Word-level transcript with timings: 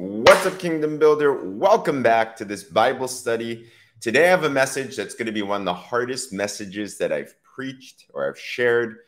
What's 0.00 0.46
up, 0.46 0.60
Kingdom 0.60 0.96
Builder? 1.00 1.32
Welcome 1.42 2.04
back 2.04 2.36
to 2.36 2.44
this 2.44 2.62
Bible 2.62 3.08
study. 3.08 3.66
Today, 4.00 4.28
I 4.28 4.30
have 4.30 4.44
a 4.44 4.48
message 4.48 4.94
that's 4.94 5.16
going 5.16 5.26
to 5.26 5.32
be 5.32 5.42
one 5.42 5.62
of 5.62 5.64
the 5.64 5.74
hardest 5.74 6.32
messages 6.32 6.98
that 6.98 7.10
I've 7.10 7.34
preached 7.42 8.04
or 8.14 8.28
I've 8.28 8.38
shared 8.38 8.98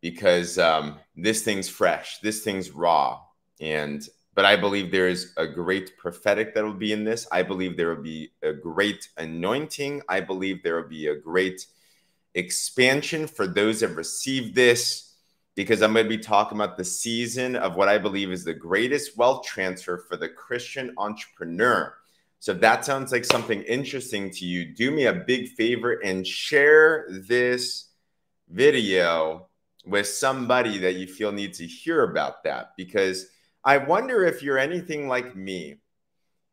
because 0.00 0.58
um, 0.58 0.98
this 1.16 1.42
thing's 1.42 1.68
fresh, 1.68 2.18
this 2.20 2.42
thing's 2.42 2.70
raw. 2.70 3.20
And 3.60 4.08
but 4.32 4.46
I 4.46 4.56
believe 4.56 4.90
there 4.90 5.06
is 5.06 5.34
a 5.36 5.46
great 5.46 5.98
prophetic 5.98 6.54
that 6.54 6.64
will 6.64 6.72
be 6.72 6.94
in 6.94 7.04
this. 7.04 7.28
I 7.30 7.42
believe 7.42 7.76
there 7.76 7.94
will 7.94 8.02
be 8.02 8.30
a 8.42 8.54
great 8.54 9.06
anointing. 9.18 10.00
I 10.08 10.20
believe 10.20 10.62
there 10.62 10.80
will 10.80 10.88
be 10.88 11.08
a 11.08 11.16
great 11.16 11.66
expansion 12.34 13.26
for 13.26 13.46
those 13.46 13.80
that 13.80 13.88
receive 13.88 14.54
this 14.54 15.15
because 15.56 15.80
I'm 15.82 15.94
going 15.94 16.04
to 16.04 16.08
be 16.08 16.18
talking 16.18 16.58
about 16.58 16.76
the 16.76 16.84
season 16.84 17.56
of 17.56 17.74
what 17.76 17.88
I 17.88 17.96
believe 17.98 18.30
is 18.30 18.44
the 18.44 18.54
greatest 18.54 19.16
wealth 19.16 19.44
transfer 19.44 20.04
for 20.06 20.16
the 20.16 20.28
Christian 20.28 20.94
entrepreneur. 20.98 21.94
So 22.38 22.52
if 22.52 22.60
that 22.60 22.84
sounds 22.84 23.10
like 23.10 23.24
something 23.24 23.62
interesting 23.62 24.30
to 24.30 24.44
you, 24.44 24.66
do 24.66 24.90
me 24.90 25.06
a 25.06 25.14
big 25.14 25.48
favor 25.48 25.94
and 26.04 26.26
share 26.26 27.08
this 27.10 27.88
video 28.50 29.48
with 29.86 30.06
somebody 30.06 30.78
that 30.78 30.96
you 30.96 31.06
feel 31.06 31.32
needs 31.32 31.58
to 31.58 31.66
hear 31.66 32.02
about 32.02 32.44
that 32.44 32.72
because 32.76 33.26
I 33.64 33.78
wonder 33.78 34.24
if 34.24 34.42
you're 34.42 34.58
anything 34.58 35.08
like 35.08 35.34
me. 35.34 35.80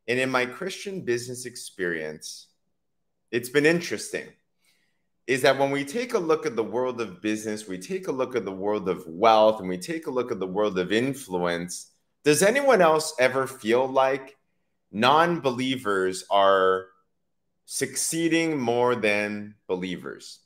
And 0.08 0.18
in 0.18 0.30
my 0.30 0.46
Christian 0.46 1.02
business 1.02 1.44
experience, 1.44 2.46
it's 3.30 3.50
been 3.50 3.66
interesting 3.66 4.28
is 5.26 5.42
that 5.42 5.58
when 5.58 5.70
we 5.70 5.84
take 5.84 6.14
a 6.14 6.18
look 6.18 6.44
at 6.44 6.56
the 6.56 6.64
world 6.64 7.00
of 7.00 7.22
business, 7.22 7.66
we 7.66 7.78
take 7.78 8.08
a 8.08 8.12
look 8.12 8.36
at 8.36 8.44
the 8.44 8.52
world 8.52 8.88
of 8.88 9.06
wealth, 9.06 9.60
and 9.60 9.68
we 9.68 9.78
take 9.78 10.06
a 10.06 10.10
look 10.10 10.30
at 10.30 10.38
the 10.38 10.46
world 10.46 10.78
of 10.78 10.92
influence, 10.92 11.90
does 12.24 12.42
anyone 12.42 12.82
else 12.82 13.14
ever 13.18 13.46
feel 13.46 13.86
like 13.86 14.36
non 14.92 15.40
believers 15.40 16.24
are 16.30 16.86
succeeding 17.64 18.58
more 18.58 18.94
than 18.94 19.54
believers? 19.66 20.40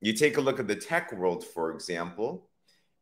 You 0.00 0.12
take 0.12 0.36
a 0.36 0.40
look 0.40 0.60
at 0.60 0.68
the 0.68 0.76
tech 0.76 1.12
world, 1.12 1.44
for 1.44 1.72
example, 1.72 2.48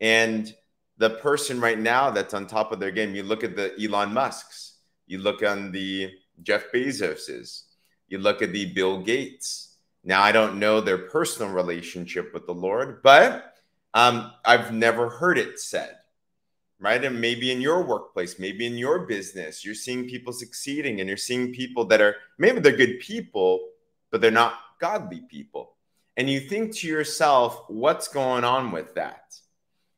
and 0.00 0.54
the 0.96 1.10
person 1.10 1.60
right 1.60 1.78
now 1.78 2.10
that's 2.10 2.32
on 2.32 2.46
top 2.46 2.72
of 2.72 2.80
their 2.80 2.90
game, 2.90 3.14
you 3.14 3.22
look 3.22 3.44
at 3.44 3.56
the 3.56 3.74
Elon 3.82 4.14
Musks, 4.14 4.78
you 5.06 5.18
look 5.18 5.42
on 5.42 5.72
the 5.72 6.10
Jeff 6.42 6.64
Bezoses, 6.72 7.64
you 8.08 8.18
look 8.18 8.40
at 8.40 8.52
the 8.52 8.72
Bill 8.72 9.02
Gates 9.02 9.71
now, 10.04 10.22
I 10.22 10.32
don't 10.32 10.58
know 10.58 10.80
their 10.80 10.98
personal 10.98 11.52
relationship 11.52 12.34
with 12.34 12.46
the 12.46 12.54
Lord, 12.54 13.02
but 13.02 13.54
um, 13.94 14.32
I've 14.44 14.72
never 14.72 15.08
heard 15.08 15.38
it 15.38 15.60
said, 15.60 15.96
right? 16.80 17.02
And 17.04 17.20
maybe 17.20 17.52
in 17.52 17.60
your 17.60 17.82
workplace, 17.82 18.38
maybe 18.38 18.66
in 18.66 18.76
your 18.76 19.06
business, 19.06 19.64
you're 19.64 19.74
seeing 19.74 20.08
people 20.08 20.32
succeeding 20.32 21.00
and 21.00 21.08
you're 21.08 21.16
seeing 21.16 21.52
people 21.52 21.84
that 21.86 22.00
are 22.00 22.16
maybe 22.38 22.58
they're 22.58 22.76
good 22.76 22.98
people, 22.98 23.68
but 24.10 24.20
they're 24.20 24.32
not 24.32 24.58
godly 24.80 25.20
people. 25.28 25.76
And 26.16 26.28
you 26.28 26.40
think 26.40 26.74
to 26.76 26.88
yourself, 26.88 27.62
what's 27.68 28.08
going 28.08 28.42
on 28.42 28.72
with 28.72 28.94
that? 28.94 29.20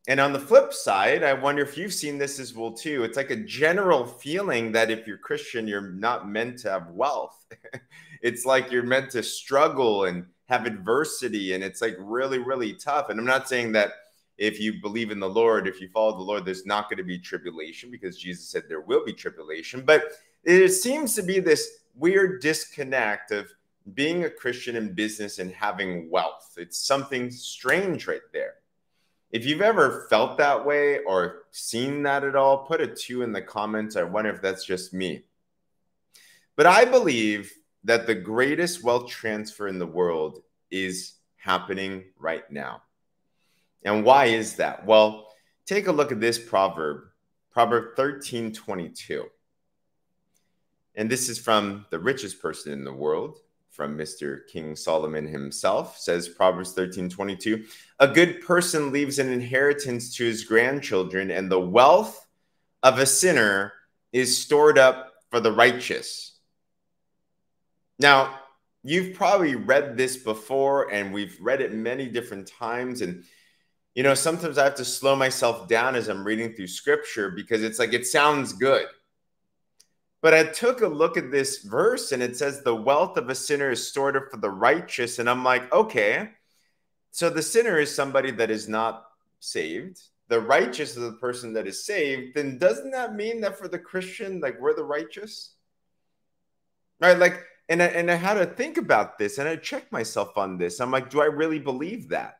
And 0.07 0.21
on 0.21 0.35
the 0.35 0.39
flip 0.39 0.75
side, 0.75 1.25
I 1.25 1.33
wonder 1.33 1.63
if 1.63 1.79
you've 1.79 1.95
seen 1.95 2.19
this 2.19 2.39
as 2.39 2.55
well 2.55 2.73
too. 2.73 3.05
It's 3.05 3.17
like 3.17 3.31
a 3.31 3.37
general 3.37 4.05
feeling 4.05 4.73
that 4.73 4.91
if 4.91 5.07
you're 5.07 5.17
Christian, 5.17 5.67
you're 5.67 5.93
not 5.93 6.29
meant 6.29 6.59
to 6.59 6.71
have 6.71 6.91
wealth. 6.91 7.43
it's 8.25 8.47
like 8.47 8.73
you're 8.73 8.83
meant 8.83 9.11
to 9.11 9.23
struggle 9.23 10.07
and 10.07 10.25
have 10.47 10.65
adversity 10.65 11.53
and 11.53 11.63
it's 11.63 11.83
like 11.83 11.95
really 12.01 12.39
really 12.39 12.73
tough. 12.73 13.11
And 13.11 13.21
i'm 13.21 13.27
not 13.27 13.49
saying 13.49 13.73
that 13.73 13.93
if 14.37 14.59
you 14.59 14.81
believe 14.81 15.13
in 15.13 15.21
the 15.21 15.29
lord 15.29 15.69
if 15.69 15.81
you 15.81 15.89
follow 15.89 16.17
the 16.17 16.25
lord 16.25 16.45
there's 16.45 16.67
not 16.67 16.89
going 16.89 16.99
to 16.99 17.05
be 17.05 17.19
tribulation 17.19 17.89
because 17.89 18.19
jesus 18.19 18.49
said 18.49 18.65
there 18.67 18.81
will 18.81 19.05
be 19.05 19.13
tribulation. 19.13 19.85
But 19.85 20.03
it 20.43 20.71
seems 20.71 21.15
to 21.15 21.23
be 21.23 21.39
this 21.39 21.69
weird 21.95 22.43
disconnect 22.43 23.31
of 23.31 23.49
being 23.93 24.25
a 24.25 24.31
christian 24.31 24.75
in 24.75 24.95
business 24.95 25.39
and 25.39 25.53
having 25.53 26.11
wealth. 26.11 26.55
It's 26.57 26.79
something 26.79 27.31
strange 27.31 28.09
right 28.09 28.27
there. 28.33 28.55
If 29.31 29.45
you've 29.45 29.63
ever 29.63 30.07
felt 30.09 30.39
that 30.39 30.65
way 30.65 31.01
or 31.01 31.43
seen 31.51 32.03
that 32.05 32.25
at 32.25 32.37
all 32.37 32.65
put 32.65 32.81
a 32.81 32.87
two 32.87 33.23
in 33.23 33.33
the 33.33 33.43
comments. 33.43 33.97
I 33.97 34.05
wonder 34.05 34.31
if 34.31 34.41
that's 34.41 34.65
just 34.65 34.95
me. 34.95 35.25
But 36.57 36.67
i 36.67 36.85
believe 36.85 37.53
that 37.85 38.07
the 38.07 38.15
greatest 38.15 38.83
wealth 38.83 39.09
transfer 39.09 39.69
in 39.69 39.79
the 39.79 39.87
world 39.87 40.43
is 40.71 41.15
happening 41.37 42.05
right 42.19 42.51
now. 42.51 42.83
And 43.85 44.05
why 44.05 44.27
is 44.27 44.57
that? 44.57 44.87
Well, 44.87 45.29
take 45.67 45.87
a 45.87 45.93
look 45.93 46.11
at 46.11 46.21
this 46.21 46.39
proverb, 46.39 47.05
Proverb 47.51 47.97
13 47.97 48.53
22. 48.53 49.27
And 50.97 51.11
this 51.11 51.29
is 51.29 51.39
from 51.39 51.87
the 51.91 51.99
richest 51.99 52.41
person 52.41 52.73
in 52.73 52.85
the 52.85 52.93
world, 52.93 53.41
from 53.71 53.99
Mr. 53.99 54.47
King 54.47 54.77
Solomon 54.77 55.27
himself, 55.27 55.99
says 55.99 56.29
Proverbs 56.29 56.73
13 56.73 57.11
22. 57.11 57.65
A 58.01 58.09
good 58.09 58.41
person 58.43 58.93
leaves 58.93 59.19
an 59.19 59.31
inheritance 59.31 60.17
to 60.17 60.25
his 60.25 60.45
grandchildren, 60.45 61.31
and 61.31 61.51
the 61.51 61.61
wealth 61.61 62.27
of 62.83 62.99
a 62.99 63.07
sinner 63.07 63.73
is 64.13 64.41
stored 64.41 64.79
up 64.79 65.13
for 65.31 65.41
the 65.41 65.53
righteous. 65.53 66.34
Now, 67.99 68.41
you've 68.83 69.17
probably 69.17 69.55
read 69.55 69.97
this 69.97 70.17
before, 70.17 70.93
and 70.93 71.13
we've 71.13 71.37
read 71.41 71.61
it 71.61 71.73
many 71.73 72.09
different 72.09 72.47
times. 72.47 73.01
And, 73.01 73.25
you 73.95 74.03
know, 74.03 74.15
sometimes 74.15 74.59
I 74.59 74.65
have 74.65 74.75
to 74.77 74.85
slow 74.85 75.17
myself 75.17 75.69
down 75.69 75.97
as 75.97 76.09
I'm 76.09 76.25
reading 76.25 76.55
through 76.55 76.67
scripture 76.69 77.31
because 77.31 77.63
it's 77.63 77.79
like 77.79 77.93
it 77.93 78.07
sounds 78.07 78.53
good. 78.53 78.87
But 80.25 80.33
I 80.33 80.45
took 80.45 80.81
a 80.81 80.89
look 80.89 81.19
at 81.19 81.31
this 81.31 81.59
verse 81.59 82.11
and 82.11 82.23
it 82.23 82.35
says, 82.35 82.63
The 82.63 82.75
wealth 82.75 83.19
of 83.19 83.29
a 83.29 83.35
sinner 83.35 83.71
is 83.71 83.87
stored 83.87 84.17
up 84.17 84.31
for 84.31 84.39
the 84.39 84.49
righteous. 84.49 85.19
And 85.19 85.29
I'm 85.29 85.45
like, 85.45 85.71
okay. 85.71 86.31
So 87.11 87.29
the 87.29 87.43
sinner 87.43 87.79
is 87.79 87.95
somebody 87.95 88.31
that 88.31 88.51
is 88.51 88.67
not 88.67 89.05
saved. 89.41 90.01
The 90.29 90.41
righteous 90.41 90.97
is 90.97 91.03
the 91.03 91.19
person 91.21 91.53
that 91.53 91.67
is 91.67 91.85
saved. 91.85 92.35
Then 92.35 92.57
doesn't 92.57 92.91
that 92.93 93.15
mean 93.15 93.43
that 93.43 93.59
for 93.59 93.69
the 93.69 93.79
Christian, 93.79 94.41
like 94.41 94.59
we're 94.59 94.75
the 94.75 94.83
righteous? 94.83 95.57
Right? 97.01 97.19
Like 97.19 97.45
and 97.69 97.83
I, 97.83 97.87
and 97.87 98.11
I 98.11 98.15
had 98.15 98.35
to 98.35 98.47
think 98.47 98.77
about 98.77 99.19
this 99.19 99.39
and 99.39 99.49
I 99.49 99.57
checked 99.57 99.93
myself 99.93 100.37
on 100.37 100.59
this. 100.59 100.81
I'm 100.81 100.91
like, 100.91 101.11
do 101.11 101.21
I 101.21 101.27
really 101.27 101.59
believe 101.59 102.11
that? 102.11 102.39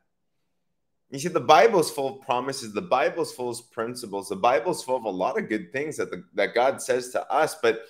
You 1.11 1.19
see, 1.19 1.29
the 1.29 1.41
Bible's 1.41 1.91
full 1.91 2.17
of 2.17 2.23
promises. 2.23 2.73
The 2.73 2.83
Bible's 2.83 3.33
full 3.33 3.51
of 3.51 3.71
principles. 3.71 4.29
The 4.29 4.37
Bible's 4.37 4.83
full 4.83 4.97
of 4.97 5.05
a 5.05 5.11
lot 5.11 5.39
of 5.39 5.49
good 5.49 5.73
things 5.73 5.97
that 5.97 6.11
the, 6.11 6.25
that 6.35 6.55
God 6.55 6.83
says 6.83 7.11
to 7.11 7.31
us, 7.31 7.55
but 7.63 7.83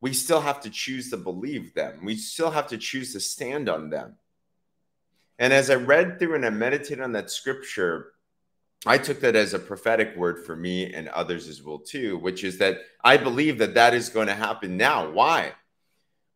we 0.00 0.12
still 0.12 0.40
have 0.40 0.60
to 0.62 0.70
choose 0.70 1.10
to 1.10 1.16
believe 1.16 1.74
them. 1.74 2.04
We 2.04 2.16
still 2.16 2.50
have 2.50 2.68
to 2.68 2.78
choose 2.78 3.12
to 3.14 3.20
stand 3.20 3.68
on 3.68 3.90
them. 3.90 4.16
And 5.38 5.52
as 5.52 5.70
I 5.70 5.76
read 5.76 6.18
through 6.18 6.34
and 6.34 6.44
I 6.44 6.50
meditated 6.50 7.02
on 7.02 7.12
that 7.12 7.30
scripture, 7.30 8.12
I 8.86 8.98
took 8.98 9.20
that 9.20 9.36
as 9.36 9.54
a 9.54 9.58
prophetic 9.58 10.16
word 10.16 10.44
for 10.44 10.56
me 10.56 10.92
and 10.92 11.08
others 11.08 11.48
as 11.48 11.62
well 11.62 11.78
too, 11.78 12.18
which 12.18 12.44
is 12.44 12.58
that 12.58 12.78
I 13.02 13.16
believe 13.16 13.58
that 13.58 13.74
that 13.74 13.94
is 13.94 14.08
going 14.08 14.26
to 14.28 14.34
happen 14.34 14.76
now. 14.76 15.10
Why? 15.10 15.52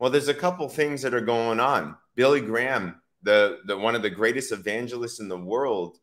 Well, 0.04 0.10
there's 0.10 0.28
a 0.28 0.34
couple 0.34 0.69
things 0.69 1.00
that 1.00 1.15
are 1.15 1.22
going 1.22 1.60
on. 1.60 1.97
Billy 2.15 2.42
Graham, 2.42 3.00
the, 3.22 3.60
the 3.65 3.78
one 3.78 3.94
of 3.94 4.03
the 4.03 4.10
greatest 4.10 4.53
evangelists 4.53 5.19
in 5.19 5.28
the 5.28 5.38
world, 5.38 5.97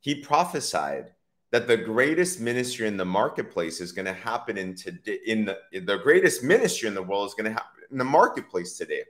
he 0.00 0.16
prophesied 0.16 1.12
that 1.52 1.68
the 1.68 1.76
greatest 1.76 2.40
ministry 2.40 2.88
in 2.88 2.96
the 2.96 3.04
marketplace 3.04 3.80
is 3.80 3.92
going 3.92 4.06
to 4.06 4.12
happen 4.12 4.58
in 4.58 4.74
today 4.74 5.20
in 5.26 5.44
the 5.44 5.58
the 5.72 5.96
greatest 5.98 6.42
ministry 6.42 6.88
in 6.88 6.94
the 6.96 7.02
world 7.04 7.28
is 7.28 7.34
going 7.34 7.44
to 7.44 7.52
happen 7.52 7.84
in 7.88 7.98
the 7.98 8.04
marketplace 8.04 8.76
today. 8.76 9.04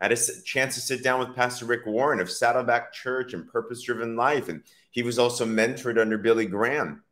I 0.00 0.04
had 0.04 0.12
a 0.12 0.42
chance 0.44 0.76
to 0.76 0.80
sit 0.80 1.02
down 1.02 1.18
with 1.18 1.34
Pastor 1.34 1.64
Rick 1.64 1.86
Warren 1.86 2.20
of 2.20 2.30
Saddleback 2.30 2.92
Church 2.92 3.34
and 3.34 3.48
Purpose 3.48 3.82
Driven 3.82 4.14
Life, 4.14 4.48
and 4.48 4.62
he 4.92 5.02
was 5.02 5.18
also 5.18 5.44
mentored 5.44 6.00
under 6.00 6.18
Billy 6.18 6.46
Graham 6.46 7.02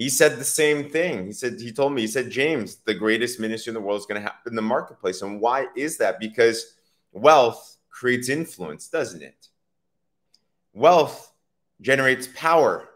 he 0.00 0.08
said 0.08 0.38
the 0.38 0.44
same 0.44 0.88
thing. 0.88 1.26
He 1.26 1.32
said, 1.34 1.60
he 1.60 1.72
told 1.72 1.92
me, 1.92 2.00
he 2.00 2.06
said, 2.06 2.30
James, 2.30 2.76
the 2.86 2.94
greatest 2.94 3.38
ministry 3.38 3.68
in 3.68 3.74
the 3.74 3.82
world 3.82 4.00
is 4.00 4.06
going 4.06 4.18
to 4.18 4.26
happen 4.26 4.52
in 4.52 4.56
the 4.56 4.62
marketplace. 4.62 5.20
And 5.20 5.42
why 5.42 5.66
is 5.76 5.98
that? 5.98 6.18
Because 6.18 6.74
wealth 7.12 7.76
creates 7.90 8.30
influence, 8.30 8.88
doesn't 8.88 9.20
it? 9.20 9.48
Wealth 10.72 11.34
generates 11.82 12.30
power, 12.34 12.88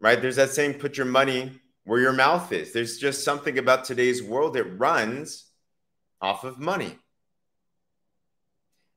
right? 0.00 0.22
There's 0.22 0.36
that 0.36 0.48
saying, 0.48 0.78
put 0.78 0.96
your 0.96 1.04
money 1.04 1.60
where 1.84 2.00
your 2.00 2.14
mouth 2.14 2.50
is. 2.50 2.72
There's 2.72 2.96
just 2.96 3.22
something 3.22 3.58
about 3.58 3.84
today's 3.84 4.22
world 4.22 4.54
that 4.54 4.78
runs 4.78 5.50
off 6.22 6.44
of 6.44 6.58
money. 6.58 6.96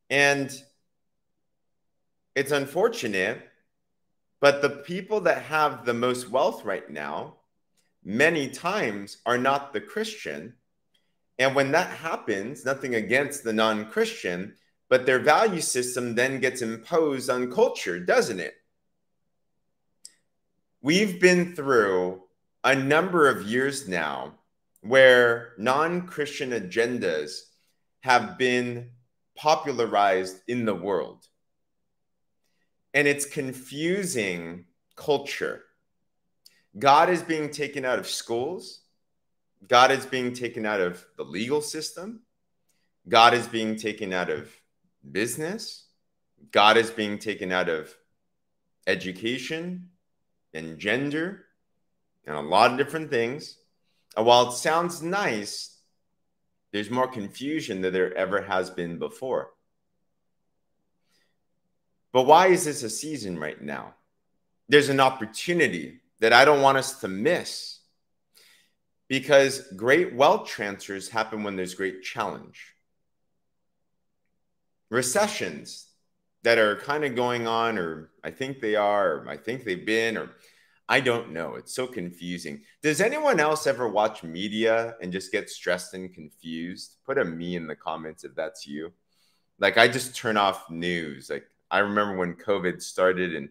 And 0.10 0.50
it's 2.34 2.54
unfortunate 2.54 3.42
but 4.44 4.62
the 4.62 4.69
people 4.69 5.22
that 5.22 5.44
have 5.44 5.86
the 5.86 5.94
most 5.94 6.30
wealth 6.30 6.66
right 6.66 6.90
now, 6.90 7.38
many 8.04 8.50
times 8.50 9.19
are 9.25 9.38
not 9.38 9.72
the 9.72 9.80
Christian. 9.80 10.56
And 11.40 11.56
when 11.56 11.72
that 11.72 11.88
happens, 11.88 12.66
nothing 12.66 12.94
against 12.94 13.45
the 13.45 13.54
non 13.54 13.90
Christian, 13.90 14.56
but 14.90 15.06
their 15.06 15.19
value 15.19 15.62
system 15.62 16.16
then 16.16 16.42
gets 16.42 16.62
imposed 16.62 17.30
on 17.30 17.54
culture, 17.54 18.01
doesn't 18.01 18.42
it? 18.42 18.56
We've 20.81 21.22
been 21.22 21.56
through 21.56 22.24
a 22.66 22.75
number 22.75 23.30
of 23.30 23.48
years 23.48 23.88
now 23.88 24.34
where 24.81 25.54
non 25.57 26.06
Christian 26.06 26.50
agendas 26.50 27.44
have 28.01 28.38
been 28.38 28.89
popularized 29.38 30.42
in 30.50 30.66
the 30.66 30.75
world. 30.75 31.30
And 32.94 33.07
it's 33.07 33.25
confusing 33.25 34.66
culture. 34.95 35.63
God 36.78 37.10
is 37.10 37.22
being 37.22 37.50
taken 37.50 37.86
out 37.86 38.00
of 38.00 38.07
schools. 38.07 38.81
God 39.68 39.92
is 39.92 40.06
being 40.06 40.34
taken 40.34 40.66
out 40.66 40.81
of 40.81 41.06
the 41.18 41.24
legal 41.24 41.62
system. 41.62 42.22
God 43.07 43.34
is 43.34 43.48
being 43.48 43.75
taken 43.75 44.13
out 44.13 44.30
of 44.30 44.50
business. 45.12 45.88
God 46.51 46.78
is 46.78 46.92
being 46.92 47.18
taken 47.18 47.51
out 47.51 47.69
of 47.69 47.94
education 48.88 49.89
and 50.54 50.78
gender 50.78 51.46
and 52.25 52.36
a 52.36 52.42
lot 52.42 52.72
of 52.72 52.78
different 52.78 53.10
things. 53.10 53.57
And 54.16 54.25
while 54.25 54.50
it 54.50 54.54
sounds 54.54 55.01
nice, 55.01 55.78
there's 56.72 56.89
more 56.89 57.07
confusion 57.07 57.81
than 57.81 57.94
there 57.94 58.13
ever 58.16 58.42
has 58.42 58.69
been 58.69 59.00
before. 59.00 59.53
But 62.13 62.24
why 62.24 62.48
is 62.48 62.63
this 62.63 62.83
a 62.83 62.89
season 62.89 63.38
right 63.38 63.62
now? 63.62 63.95
There's 64.69 64.89
an 64.89 65.00
opportunity 65.00 66.00
that 66.19 66.31
I 66.31 66.45
don't 66.45 66.62
want 66.62 66.77
us 66.77 67.01
to 67.01 67.07
miss 67.07 67.80
because 69.10 69.68
great 69.75 70.13
wealth 70.13 70.48
transfers 70.48 71.10
happen 71.10 71.44
when 71.44 71.56
there's 71.56 71.74
great 71.74 72.04
challenge. 72.04 72.75
Recessions 74.89 75.88
that 76.44 76.60
are 76.60 76.77
kind 76.77 77.04
of 77.04 77.15
going 77.15 77.48
on, 77.48 77.77
or 77.77 78.12
I 78.24 78.31
think 78.31 78.60
they 78.60 78.75
are, 78.75 79.18
or 79.18 79.30
I 79.30 79.38
think 79.38 79.63
they've 79.63 79.86
been, 79.86 80.18
or 80.18 80.30
I 80.88 81.00
don't 81.00 81.31
know. 81.31 81.56
It's 81.56 81.74
so 81.74 81.88
confusing. 81.88 82.62
Does 82.81 83.01
anyone 83.01 83.39
else 83.39 83.65
ever 83.65 83.88
watch 83.88 84.24
media 84.24 84.95
and 85.01 85.12
just 85.12 85.31
get 85.31 85.50
stressed 85.50 85.94
and 85.94 86.13
confused? 86.13 86.98
Put 87.06 87.18
a 87.18 87.25
me 87.25 87.56
in 87.56 87.68
the 87.68 87.75
comments 87.75 88.24
if 88.24 88.36
that's 88.36 88.68
you. 88.68 88.94
Like 89.60 89.77
I 89.77 89.88
just 89.88 90.15
turn 90.15 90.38
off 90.38 90.69
news. 90.69 91.30
Like 91.30 91.45
I 91.74 91.80
remember 91.80 92.16
when 92.16 92.36
COVID 92.36 92.84
started 92.84 93.34
and 93.34 93.50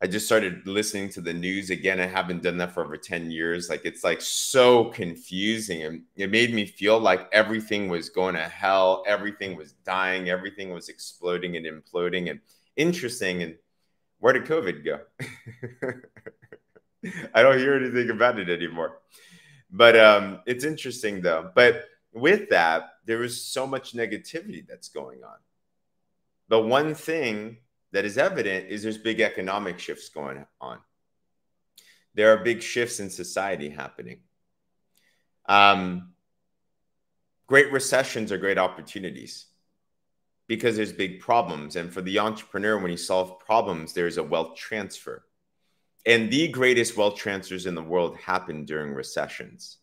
I 0.00 0.06
just 0.06 0.24
started 0.24 0.66
listening 0.66 1.10
to 1.10 1.20
the 1.20 1.34
news 1.34 1.68
again. 1.68 2.00
I 2.00 2.06
haven't 2.06 2.42
done 2.42 2.56
that 2.56 2.72
for 2.72 2.82
over 2.82 2.96
10 2.96 3.30
years. 3.30 3.68
Like 3.68 3.82
it's 3.84 4.02
like 4.02 4.22
so 4.22 4.86
confusing. 4.86 5.82
And 5.82 6.02
it 6.16 6.30
made 6.30 6.54
me 6.54 6.64
feel 6.64 6.98
like 6.98 7.28
everything 7.30 7.88
was 7.88 8.08
going 8.08 8.34
to 8.34 8.42
hell, 8.42 9.02
everything 9.06 9.56
was 9.56 9.72
dying, 9.84 10.30
everything 10.30 10.72
was 10.72 10.88
exploding 10.88 11.58
and 11.58 11.66
imploding 11.66 12.30
and 12.30 12.40
interesting. 12.76 13.42
And 13.42 13.56
where 14.20 14.32
did 14.32 14.46
COVID 14.46 14.82
go? 14.82 15.00
I 17.34 17.42
don't 17.42 17.58
hear 17.58 17.74
anything 17.74 18.08
about 18.08 18.38
it 18.38 18.48
anymore. 18.48 19.00
But 19.70 19.98
um, 19.98 20.40
it's 20.46 20.64
interesting 20.64 21.20
though. 21.20 21.50
But 21.54 21.84
with 22.14 22.48
that, 22.48 22.90
there 23.04 23.22
is 23.22 23.44
so 23.44 23.66
much 23.66 23.92
negativity 23.92 24.66
that's 24.66 24.88
going 24.88 25.24
on. 25.24 25.36
The 26.48 26.60
one 26.60 26.94
thing 26.94 27.58
that 27.92 28.04
is 28.04 28.18
evident 28.18 28.68
is 28.68 28.82
there's 28.82 28.98
big 28.98 29.20
economic 29.20 29.78
shifts 29.78 30.08
going 30.08 30.44
on. 30.60 30.78
There 32.14 32.32
are 32.32 32.42
big 32.42 32.62
shifts 32.62 33.00
in 33.00 33.10
society 33.10 33.68
happening. 33.68 34.20
Um, 35.48 36.12
great 37.46 37.72
recessions 37.72 38.32
are 38.32 38.38
great 38.38 38.58
opportunities 38.58 39.46
because 40.46 40.76
there's 40.76 40.92
big 40.92 41.20
problems. 41.20 41.76
And 41.76 41.92
for 41.92 42.02
the 42.02 42.18
entrepreneur, 42.18 42.78
when 42.78 42.90
you 42.90 42.96
solve 42.96 43.38
problems, 43.40 43.92
there's 43.92 44.16
a 44.16 44.22
wealth 44.22 44.56
transfer. 44.56 45.24
And 46.06 46.30
the 46.30 46.48
greatest 46.48 46.96
wealth 46.96 47.16
transfers 47.16 47.66
in 47.66 47.74
the 47.74 47.82
world 47.82 48.16
happen 48.16 48.64
during 48.64 48.94
recessions. 48.94 49.78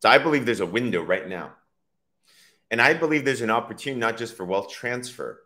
So 0.00 0.08
I 0.08 0.18
believe 0.18 0.46
there's 0.46 0.60
a 0.60 0.66
window 0.66 1.02
right 1.02 1.28
now. 1.28 1.52
And 2.74 2.82
I 2.82 2.92
believe 2.92 3.24
there's 3.24 3.40
an 3.40 3.52
opportunity 3.52 4.00
not 4.00 4.16
just 4.16 4.36
for 4.36 4.44
wealth 4.44 4.68
transfer, 4.68 5.44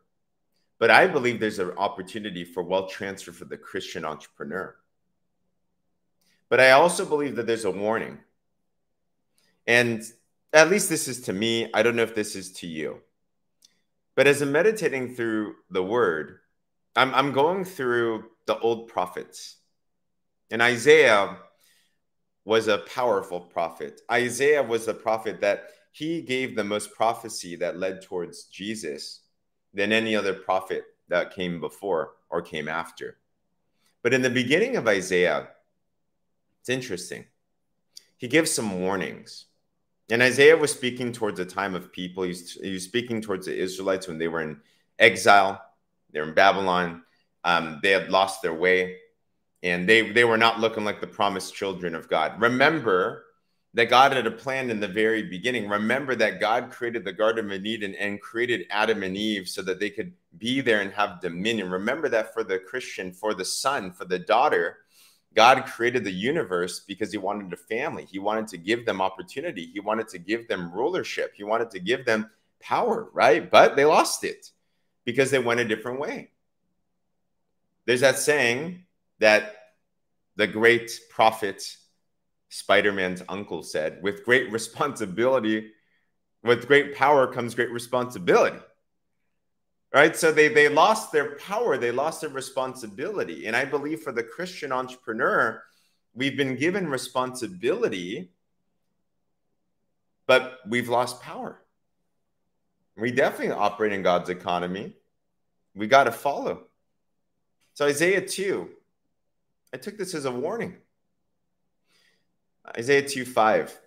but 0.79 0.91
I 0.91 1.07
believe 1.07 1.39
there's 1.39 1.59
an 1.59 1.73
opportunity 1.73 2.43
for 2.43 2.63
wealth 2.63 2.91
transfer 2.91 3.33
for 3.33 3.45
the 3.45 3.59
Christian 3.59 4.07
entrepreneur. 4.07 4.75
But 6.49 6.61
I 6.61 6.71
also 6.71 7.05
believe 7.05 7.37
that 7.37 7.47
there's 7.47 7.67
a 7.67 7.71
warning. 7.71 8.17
And 9.67 10.03
at 10.55 10.71
least 10.71 10.89
this 10.89 11.07
is 11.07 11.21
to 11.25 11.35
me. 11.35 11.69
I 11.75 11.83
don't 11.83 11.97
know 11.97 12.03
if 12.03 12.15
this 12.15 12.35
is 12.35 12.51
to 12.61 12.67
you. 12.67 13.03
But 14.15 14.27
as 14.27 14.41
I'm 14.41 14.51
meditating 14.51 15.15
through 15.15 15.57
the 15.69 15.85
word, 15.85 16.39
I'm, 16.97 17.15
I'm 17.15 17.33
going 17.33 17.67
through 17.67 18.25
the 18.47 18.59
old 18.59 18.89
prophets. 18.89 19.57
And 20.51 20.63
Isaiah 20.63 21.37
was 22.47 22.69
a 22.69 22.79
powerful 22.79 23.41
prophet. 23.41 24.01
Isaiah 24.11 24.63
was 24.63 24.87
the 24.87 24.95
prophet 24.95 25.43
that 25.43 25.73
he 25.99 26.23
gave 26.23 26.55
the 26.55 26.63
most 26.63 26.95
prophecy 26.95 27.57
that 27.57 27.77
led 27.77 28.01
towards 28.01 28.45
Jesus 28.45 29.23
than 29.75 29.91
any 29.91 30.15
other 30.15 30.33
prophet 30.33 30.85
that 31.09 31.35
came 31.35 31.59
before 31.59 32.13
or 32.31 32.41
came 32.41 32.69
after. 32.69 33.17
But 34.05 34.15
in 34.15 34.23
the 34.23 34.31
beginning 34.31 34.77
of 34.77 34.87
Isaiah, 34.87 35.49
it's 36.61 36.69
interesting. 36.69 37.25
He 38.17 38.29
gives 38.29 38.53
some 38.53 38.81
warnings. 38.81 39.47
And 40.09 40.23
Isaiah 40.23 40.57
was 40.57 40.73
speaking 40.73 41.11
towards 41.11 41.41
a 41.41 41.45
time 41.45 41.75
of 41.75 41.91
people. 41.91 42.23
He 42.23 42.29
was 42.73 42.85
speaking 42.85 43.21
towards 43.21 43.47
the 43.47 43.57
Israelites 43.59 44.07
when 44.07 44.19
they 44.19 44.29
were 44.29 44.43
in 44.43 44.61
exile. 45.01 45.61
they're 46.13 46.29
in 46.29 46.35
Babylon. 46.35 47.03
Um, 47.43 47.81
they 47.83 47.91
had 47.91 48.09
lost 48.09 48.41
their 48.41 48.55
way, 48.55 48.99
and 49.65 49.89
they 49.89 50.13
they 50.13 50.25
were 50.25 50.37
not 50.37 50.61
looking 50.61 50.85
like 50.85 51.01
the 51.01 51.07
promised 51.07 51.55
children 51.55 51.95
of 51.97 52.09
God. 52.09 52.41
Remember 52.41 53.25
that 53.75 53.91
God 53.91 54.13
had 54.13 54.27
a 54.27 54.31
plan 54.31 54.71
in 54.71 54.81
the 54.81 54.89
very 54.89 55.23
beginning. 55.23 55.69
Remember 55.69 56.15
that 56.17 56.41
God 56.41 56.71
created 56.71 57.05
the 57.05 57.13
Garden 57.13 57.51
of 57.53 57.67
Eden 57.67 57.95
and 57.95 58.21
created 58.21 58.67
Adam 58.71 59.03
and 59.03 59.17
Eve 59.17 59.49
so 59.49 59.63
that 59.63 59.79
they 59.79 59.91
could 59.91 60.13
be 60.39 60.61
there 60.61 60.81
and 60.81 60.93
have 60.93 61.21
dominion. 61.21 61.71
Remember 61.71 62.09
that 62.09 62.33
for 62.33 62.43
the 62.43 62.59
Christian, 62.59 63.13
for 63.13 63.35
the 63.35 63.45
son, 63.45 63.93
for 63.93 64.07
the 64.07 64.19
daughter, 64.19 64.79
God 65.35 65.67
created 65.67 66.05
the 66.05 66.11
universe 66.11 66.81
because 66.81 67.13
he 67.13 67.19
wanted 67.19 67.53
a 67.53 67.57
family. 67.57 68.07
He 68.11 68.19
wanted 68.19 68.49
to 68.49 68.57
give 68.57 68.87
them 68.87 69.01
opportunity. 69.01 69.67
He 69.67 69.81
wanted 69.81 70.09
to 70.09 70.19
give 70.19 70.49
them 70.49 70.73
rulership. 70.73 71.35
He 71.37 71.45
wanted 71.45 71.71
to 71.73 71.79
give 71.79 72.07
them 72.07 72.31
power, 72.61 73.09
right? 73.13 73.49
But 73.51 73.77
they 73.77 73.85
lost 73.85 74.25
it 74.25 74.51
because 75.05 75.31
they 75.31 75.39
went 75.39 75.61
a 75.61 75.65
different 75.65 76.01
way. 76.01 76.31
There's 77.85 78.01
that 78.01 78.19
saying 78.19 78.85
that 79.19 79.57
the 80.37 80.47
great 80.47 80.91
prophet 81.11 81.77
Spider 82.49 82.93
Man's 82.93 83.23
uncle 83.29 83.63
said, 83.63 84.03
with 84.03 84.25
great 84.25 84.51
responsibility, 84.51 85.73
with 86.43 86.67
great 86.67 86.95
power 86.95 87.27
comes 87.27 87.55
great 87.55 87.71
responsibility. 87.71 88.59
Right? 89.93 90.15
So 90.15 90.33
they 90.33 90.49
they 90.49 90.69
lost 90.69 91.13
their 91.13 91.37
power 91.37 91.79
they 91.79 91.91
lost 91.91 92.21
their 92.21 92.31
responsibility. 92.31 93.47
And 93.47 93.57
i 93.57 93.65
believe 93.65 94.01
for 94.01 94.13
the 94.13 94.23
christian 94.23 94.71
entrepreneur 94.71 95.63
we've 96.15 96.37
been 96.37 96.57
given 96.57 96.89
responsibility 96.89 98.31
but 100.27 100.59
we've 100.69 100.91
lost 100.91 101.23
power. 101.23 101.63
We 102.99 103.13
definitely 103.13 103.55
operate 103.55 103.93
in 103.93 104.03
god's 104.03 104.29
economy. 104.29 104.95
We 105.75 105.87
got 105.87 106.05
to 106.05 106.13
follow. 106.13 106.65
So 107.75 107.87
isaiah 107.87 108.27
2 108.27 108.69
i 109.73 109.77
took 109.77 109.97
this 109.97 110.15
as 110.15 110.25
a 110.25 110.31
warning 110.31 110.77
isaiah 112.77 113.07
2 113.07 113.25
5 113.25 113.81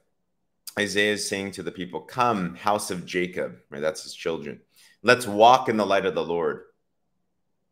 isaiah 0.79 1.13
is 1.13 1.27
saying 1.27 1.51
to 1.51 1.63
the 1.63 1.71
people 1.71 2.01
come 2.01 2.55
house 2.55 2.91
of 2.91 3.05
jacob 3.05 3.57
right 3.69 3.81
that's 3.81 4.03
his 4.03 4.13
children 4.13 4.59
let's 5.03 5.27
walk 5.27 5.69
in 5.69 5.77
the 5.77 5.85
light 5.85 6.05
of 6.05 6.15
the 6.15 6.23
Lord. 6.23 6.63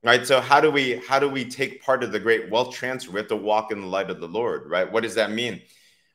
Right? 0.03 0.25
So 0.25 0.39
how 0.39 0.61
do 0.61 0.71
we 0.71 1.01
how 1.07 1.19
do 1.19 1.27
we 1.27 1.43
take 1.43 1.83
part 1.83 2.03
of 2.03 2.11
the 2.11 2.19
great 2.19 2.49
wealth 2.49 2.73
transfer? 2.73 3.11
We 3.11 3.19
have 3.19 3.27
to 3.29 3.35
walk 3.35 3.71
in 3.71 3.81
the 3.81 3.87
light 3.87 4.09
of 4.09 4.21
the 4.21 4.27
Lord, 4.27 4.69
right? 4.69 4.89
What 4.89 5.03
does 5.03 5.15
that 5.15 5.31
mean? 5.31 5.61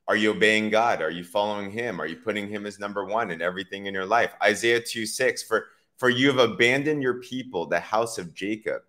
Are 0.08 0.16
you 0.16 0.30
obeying 0.30 0.70
God? 0.70 1.02
Are 1.02 1.10
you 1.10 1.24
following 1.24 1.70
him? 1.70 2.00
Are 2.00 2.06
you 2.06 2.16
putting 2.16 2.48
him 2.48 2.66
as 2.66 2.78
number 2.78 3.04
1 3.04 3.30
in 3.30 3.42
everything 3.42 3.86
in 3.86 3.94
your 3.94 4.06
life? 4.06 4.34
Isaiah 4.42 4.80
2 4.80 5.04
6 5.04 5.42
for 5.42 5.66
for 5.98 6.08
you 6.08 6.28
have 6.28 6.38
abandoned 6.38 7.02
your 7.02 7.20
people, 7.20 7.66
the 7.66 7.78
house 7.78 8.18
of 8.18 8.34
Jacob. 8.34 8.82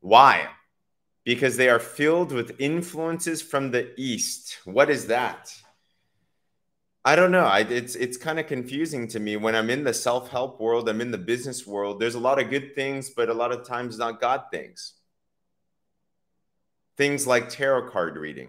Why? 0.00 0.48
Because 1.24 1.56
they 1.56 1.68
are 1.68 1.78
filled 1.78 2.32
with 2.32 2.58
influences 2.58 3.42
from 3.42 3.70
the 3.70 3.92
east. 4.00 4.58
What 4.64 4.90
is 4.90 5.06
that? 5.08 5.54
I 7.04 7.16
don't 7.16 7.30
know. 7.30 7.44
I, 7.44 7.60
it's 7.60 7.94
it's 7.94 8.18
kind 8.18 8.38
of 8.38 8.46
confusing 8.46 9.08
to 9.08 9.20
me 9.20 9.36
when 9.36 9.54
I'm 9.54 9.70
in 9.70 9.84
the 9.84 9.94
self 9.94 10.28
help 10.30 10.60
world. 10.60 10.88
I'm 10.88 11.00
in 11.00 11.10
the 11.10 11.18
business 11.18 11.66
world. 11.66 11.98
There's 11.98 12.14
a 12.14 12.20
lot 12.20 12.40
of 12.40 12.50
good 12.50 12.74
things, 12.74 13.10
but 13.10 13.30
a 13.30 13.34
lot 13.34 13.52
of 13.52 13.66
times 13.66 13.96
not 13.96 14.20
God 14.20 14.44
things. 14.50 14.94
Things 16.98 17.26
like 17.26 17.48
tarot 17.48 17.88
card 17.90 18.16
reading, 18.16 18.48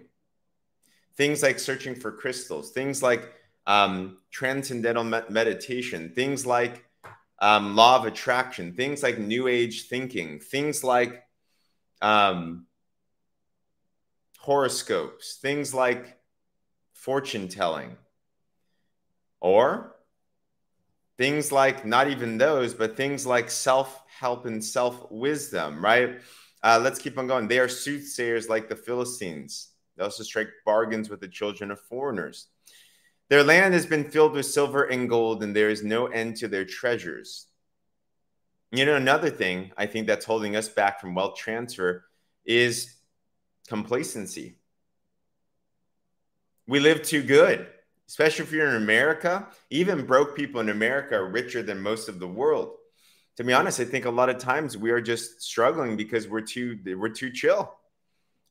things 1.16 1.42
like 1.42 1.58
searching 1.58 1.94
for 1.94 2.12
crystals, 2.12 2.72
things 2.72 3.02
like 3.02 3.32
um, 3.66 4.18
transcendental 4.30 5.04
me- 5.04 5.20
meditation, 5.30 6.12
things 6.14 6.44
like 6.44 6.84
um, 7.38 7.74
law 7.74 7.96
of 7.96 8.04
attraction, 8.04 8.74
things 8.74 9.02
like 9.02 9.18
new 9.18 9.48
age 9.48 9.88
thinking, 9.88 10.38
things 10.40 10.84
like 10.84 11.22
um, 12.02 12.66
horoscopes, 14.38 15.38
things 15.40 15.72
like 15.72 16.18
fortune 16.92 17.48
telling, 17.48 17.96
or 19.40 19.96
things 21.16 21.52
like 21.52 21.86
not 21.86 22.08
even 22.08 22.38
those, 22.38 22.74
but 22.74 22.96
things 22.96 23.24
like 23.24 23.50
self 23.50 24.02
help 24.08 24.44
and 24.44 24.62
self 24.62 25.10
wisdom, 25.10 25.82
right? 25.82 26.20
Uh, 26.62 26.80
let's 26.82 26.98
keep 26.98 27.18
on 27.18 27.26
going. 27.26 27.48
They 27.48 27.58
are 27.58 27.68
soothsayers 27.68 28.48
like 28.48 28.68
the 28.68 28.76
Philistines. 28.76 29.70
They 29.96 30.04
also 30.04 30.22
strike 30.22 30.48
bargains 30.64 31.10
with 31.10 31.20
the 31.20 31.28
children 31.28 31.70
of 31.70 31.80
foreigners. 31.80 32.48
Their 33.28 33.42
land 33.42 33.74
has 33.74 33.86
been 33.86 34.10
filled 34.10 34.32
with 34.32 34.46
silver 34.46 34.84
and 34.84 35.08
gold, 35.08 35.42
and 35.42 35.54
there 35.56 35.70
is 35.70 35.82
no 35.82 36.06
end 36.06 36.36
to 36.36 36.48
their 36.48 36.64
treasures. 36.64 37.46
You 38.74 38.86
know, 38.86 38.96
another 38.96 39.28
thing 39.28 39.70
I 39.76 39.84
think 39.84 40.06
that's 40.06 40.24
holding 40.24 40.56
us 40.56 40.70
back 40.70 40.98
from 40.98 41.14
wealth 41.14 41.36
transfer 41.36 42.06
is 42.46 42.96
complacency. 43.68 44.56
We 46.66 46.80
live 46.80 47.02
too 47.02 47.22
good, 47.22 47.66
especially 48.08 48.46
if 48.46 48.52
you're 48.52 48.70
in 48.70 48.76
America. 48.76 49.46
Even 49.68 50.06
broke 50.06 50.34
people 50.34 50.62
in 50.62 50.70
America 50.70 51.16
are 51.16 51.28
richer 51.28 51.62
than 51.62 51.82
most 51.82 52.08
of 52.08 52.18
the 52.18 52.26
world. 52.26 52.76
To 53.36 53.44
be 53.44 53.52
honest, 53.52 53.78
I 53.78 53.84
think 53.84 54.06
a 54.06 54.10
lot 54.10 54.30
of 54.30 54.38
times 54.38 54.78
we 54.78 54.90
are 54.90 55.02
just 55.02 55.42
struggling 55.42 55.94
because 55.94 56.26
we're 56.26 56.40
too 56.40 56.78
we're 56.96 57.10
too 57.10 57.30
chill. 57.30 57.74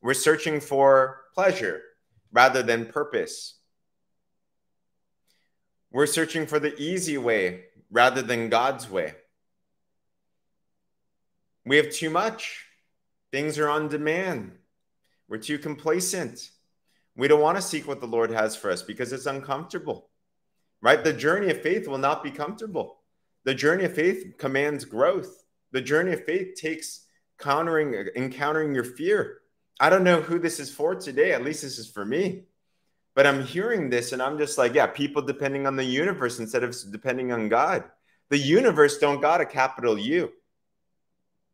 We're 0.02 0.14
searching 0.14 0.60
for 0.60 1.22
pleasure 1.34 1.82
rather 2.32 2.62
than 2.62 2.86
purpose. 2.86 3.54
We're 5.90 6.06
searching 6.06 6.46
for 6.46 6.60
the 6.60 6.76
easy 6.80 7.18
way 7.18 7.64
rather 7.90 8.22
than 8.22 8.50
God's 8.50 8.88
way. 8.88 9.14
We 11.64 11.76
have 11.76 11.90
too 11.90 12.10
much. 12.10 12.64
Things 13.30 13.58
are 13.58 13.68
on 13.68 13.88
demand. 13.88 14.52
We're 15.28 15.38
too 15.38 15.58
complacent. 15.58 16.50
We 17.16 17.28
don't 17.28 17.40
want 17.40 17.56
to 17.56 17.62
seek 17.62 17.86
what 17.86 18.00
the 18.00 18.06
Lord 18.06 18.30
has 18.30 18.56
for 18.56 18.70
us 18.70 18.82
because 18.82 19.12
it's 19.12 19.26
uncomfortable, 19.26 20.08
right? 20.80 21.02
The 21.02 21.12
journey 21.12 21.50
of 21.50 21.62
faith 21.62 21.86
will 21.86 21.98
not 21.98 22.22
be 22.22 22.30
comfortable. 22.30 22.98
The 23.44 23.54
journey 23.54 23.84
of 23.84 23.94
faith 23.94 24.34
commands 24.38 24.84
growth. 24.84 25.44
The 25.72 25.80
journey 25.80 26.12
of 26.12 26.24
faith 26.24 26.54
takes 26.54 27.06
countering, 27.38 27.94
encountering 28.16 28.74
your 28.74 28.84
fear. 28.84 29.38
I 29.80 29.90
don't 29.90 30.04
know 30.04 30.20
who 30.20 30.38
this 30.38 30.60
is 30.60 30.70
for 30.70 30.94
today. 30.94 31.32
At 31.32 31.44
least 31.44 31.62
this 31.62 31.78
is 31.78 31.90
for 31.90 32.04
me. 32.04 32.44
But 33.14 33.26
I'm 33.26 33.44
hearing 33.44 33.90
this 33.90 34.12
and 34.12 34.22
I'm 34.22 34.38
just 34.38 34.56
like, 34.56 34.74
yeah, 34.74 34.86
people 34.86 35.22
depending 35.22 35.66
on 35.66 35.76
the 35.76 35.84
universe 35.84 36.38
instead 36.38 36.64
of 36.64 36.74
depending 36.90 37.32
on 37.32 37.48
God. 37.48 37.84
The 38.30 38.38
universe 38.38 38.98
don't 38.98 39.20
got 39.20 39.40
a 39.40 39.46
capital 39.46 39.98
U. 39.98 40.32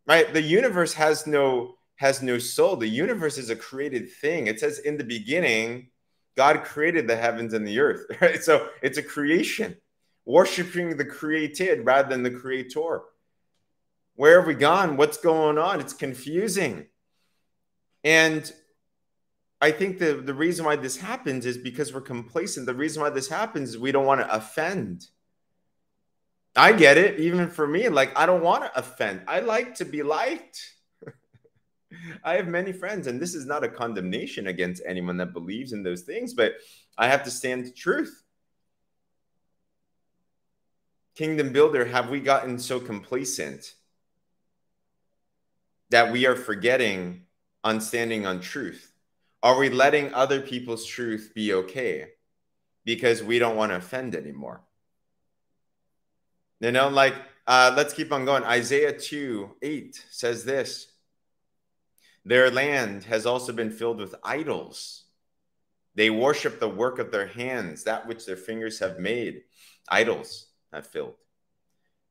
Right? 0.09 0.33
The 0.33 0.43
universe 0.43 0.95
has 0.95 1.27
no 1.27 1.75
has 1.97 2.23
no 2.23 2.39
soul. 2.39 2.77
The 2.77 2.89
universe 2.89 3.39
is 3.39 3.51
a 3.51 3.57
created 3.57 4.11
thing. 4.11 4.47
It 4.47 4.61
says 4.61 4.79
in 4.79 4.97
the 4.97 5.05
beginning, 5.05 5.89
God 6.37 6.63
created 6.65 7.09
the 7.09 7.17
heavens 7.17 7.53
and 7.53 7.67
the 7.67 7.79
earth. 7.79 8.07
Right? 8.21 8.43
So 8.43 8.69
it's 8.83 8.99
a 8.99 9.03
creation, 9.03 9.77
worshiping 10.25 10.97
the 10.97 11.05
created 11.05 11.85
rather 11.85 12.09
than 12.09 12.23
the 12.23 12.31
creator. 12.31 13.03
Where 14.15 14.41
have 14.41 14.47
we 14.47 14.55
gone? 14.55 14.97
What's 14.97 15.19
going 15.19 15.59
on? 15.59 15.81
It's 15.81 15.93
confusing. 15.93 16.87
And 18.03 18.51
I 19.61 19.73
think 19.73 19.99
the, 19.99 20.15
the 20.15 20.35
reason 20.35 20.65
why 20.65 20.77
this 20.77 20.97
happens 20.97 21.45
is 21.45 21.59
because 21.59 21.93
we're 21.93 22.01
complacent. 22.01 22.67
The 22.67 22.75
reason 22.75 23.03
why 23.03 23.11
this 23.11 23.29
happens 23.29 23.71
is 23.71 23.79
we 23.79 23.93
don't 23.93 24.07
want 24.07 24.21
to 24.21 24.35
offend. 24.35 25.07
I 26.59 26.73
get 26.73 26.99
it, 26.99 27.21
even 27.21 27.49
for 27.49 27.67
me. 27.67 27.89
Like, 27.89 28.17
I 28.19 28.27
don't 28.27 28.43
want 28.43 28.65
to 28.65 28.79
offend. 28.79 29.23
I 29.29 29.41
like 29.41 29.77
to 29.77 29.85
be 29.85 30.03
liked. 30.03 30.61
I 32.25 32.35
have 32.35 32.49
many 32.49 32.73
friends, 32.73 33.07
and 33.07 33.21
this 33.21 33.35
is 33.35 33.47
not 33.47 33.63
a 33.63 33.69
condemnation 33.69 34.49
against 34.49 34.83
anyone 34.87 35.17
that 35.19 35.33
believes 35.33 35.73
in 35.73 35.83
those 35.85 36.03
things, 36.03 36.35
but 36.35 36.55
I 36.97 37.07
have 37.07 37.23
to 37.25 37.31
stand 37.31 37.65
the 37.65 37.71
truth. 37.71 38.25
Kingdom 41.15 41.53
builder, 41.53 41.85
have 41.85 42.11
we 42.11 42.21
gotten 42.21 42.59
so 42.59 42.81
complacent 42.81 43.75
that 45.91 46.13
we 46.13 46.27
are 46.27 46.37
forgetting 46.37 47.23
on 47.63 47.81
standing 47.81 48.27
on 48.27 48.41
truth? 48.41 48.93
Are 49.43 49.59
we 49.59 49.71
letting 49.71 50.13
other 50.13 50.41
people's 50.41 50.85
truth 50.85 51.33
be 51.35 51.53
okay 51.55 52.09
because 52.85 53.23
we 53.23 53.39
don't 53.39 53.57
want 53.57 53.71
to 53.71 53.77
offend 53.77 54.17
anymore? 54.17 54.63
You 56.61 56.73
know, 56.73 56.89
like, 56.89 57.15
uh, 57.47 57.73
let's 57.77 57.95
keep 57.95 58.13
on 58.13 58.25
going. 58.25 58.45
Isaiah 58.45 58.99
2 58.99 59.57
8 59.63 60.05
says 60.11 60.45
this 60.45 60.89
their 62.25 62.51
land 62.51 63.05
has 63.05 63.25
also 63.25 63.53
been 63.53 63.71
filled 63.71 63.99
with 63.99 64.15
idols. 64.23 65.05
They 65.95 66.11
worship 66.11 66.61
the 66.61 66.69
work 66.69 66.99
of 66.99 67.11
their 67.11 67.27
hands, 67.27 67.85
that 67.85 68.07
which 68.07 68.27
their 68.27 68.37
fingers 68.37 68.79
have 68.81 68.99
made. 68.99 69.43
Idols 69.89 70.49
have 70.73 70.87
filled. 70.87 71.15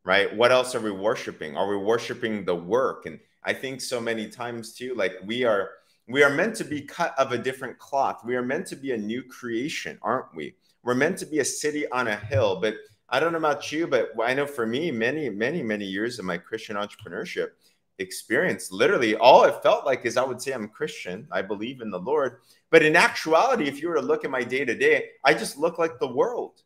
Right? 0.04 0.36
What 0.36 0.52
else 0.52 0.74
are 0.74 0.80
we 0.80 0.92
worshiping? 0.92 1.56
Are 1.56 1.68
we 1.68 1.78
worshiping 1.78 2.46
the 2.46 2.56
work? 2.56 3.06
And 3.06 3.20
I 3.44 3.54
think 3.54 3.80
so 3.80 4.02
many 4.02 4.28
times 4.28 4.74
too, 4.74 4.96
like 4.96 5.14
we 5.26 5.44
are 5.44 5.70
we 6.08 6.24
are 6.24 6.30
meant 6.30 6.56
to 6.56 6.64
be 6.64 6.82
cut 6.82 7.14
of 7.20 7.32
a 7.32 7.38
different 7.38 7.78
cloth. 7.78 8.22
We 8.26 8.36
are 8.38 8.42
meant 8.42 8.66
to 8.68 8.76
be 8.76 8.94
a 8.94 8.98
new 8.98 9.22
creation, 9.22 10.00
aren't 10.02 10.34
we? 10.34 10.56
We're 10.84 10.96
meant 10.96 11.18
to 11.20 11.26
be 11.26 11.40
a 11.40 11.46
city 11.46 11.88
on 11.92 12.08
a 12.08 12.16
hill. 12.16 12.60
But 12.62 12.76
I 13.10 13.20
don't 13.20 13.32
know 13.32 13.38
about 13.38 13.72
you, 13.72 13.88
but 13.88 14.12
I 14.22 14.34
know 14.34 14.46
for 14.46 14.66
me, 14.66 14.92
many, 14.92 15.30
many, 15.30 15.64
many 15.64 15.86
years 15.86 16.20
of 16.20 16.26
my 16.26 16.38
Christian 16.38 16.76
entrepreneurship, 16.76 17.52
experience. 18.00 18.72
Literally, 18.72 19.16
all 19.16 19.44
it 19.44 19.62
felt 19.64 19.86
like 19.86 20.06
is 20.06 20.18
I 20.18 20.24
would 20.24 20.42
say 20.42 20.54
I'm 20.54 20.68
Christian. 20.68 21.28
I 21.32 21.42
believe 21.42 21.82
in 21.82 21.90
the 21.90 22.00
Lord. 22.00 22.40
But 22.70 22.84
in 22.84 22.96
actuality, 22.96 23.68
if 23.68 23.82
you 23.82 23.90
were 23.90 23.96
to 23.96 24.02
look 24.02 24.26
at 24.26 24.32
my 24.32 24.44
day 24.44 24.66
to 24.66 24.76
day, 24.76 25.10
I 25.24 25.34
just 25.34 25.58
look 25.58 25.78
like 25.80 26.00
the 26.00 26.08
world. 26.14 26.62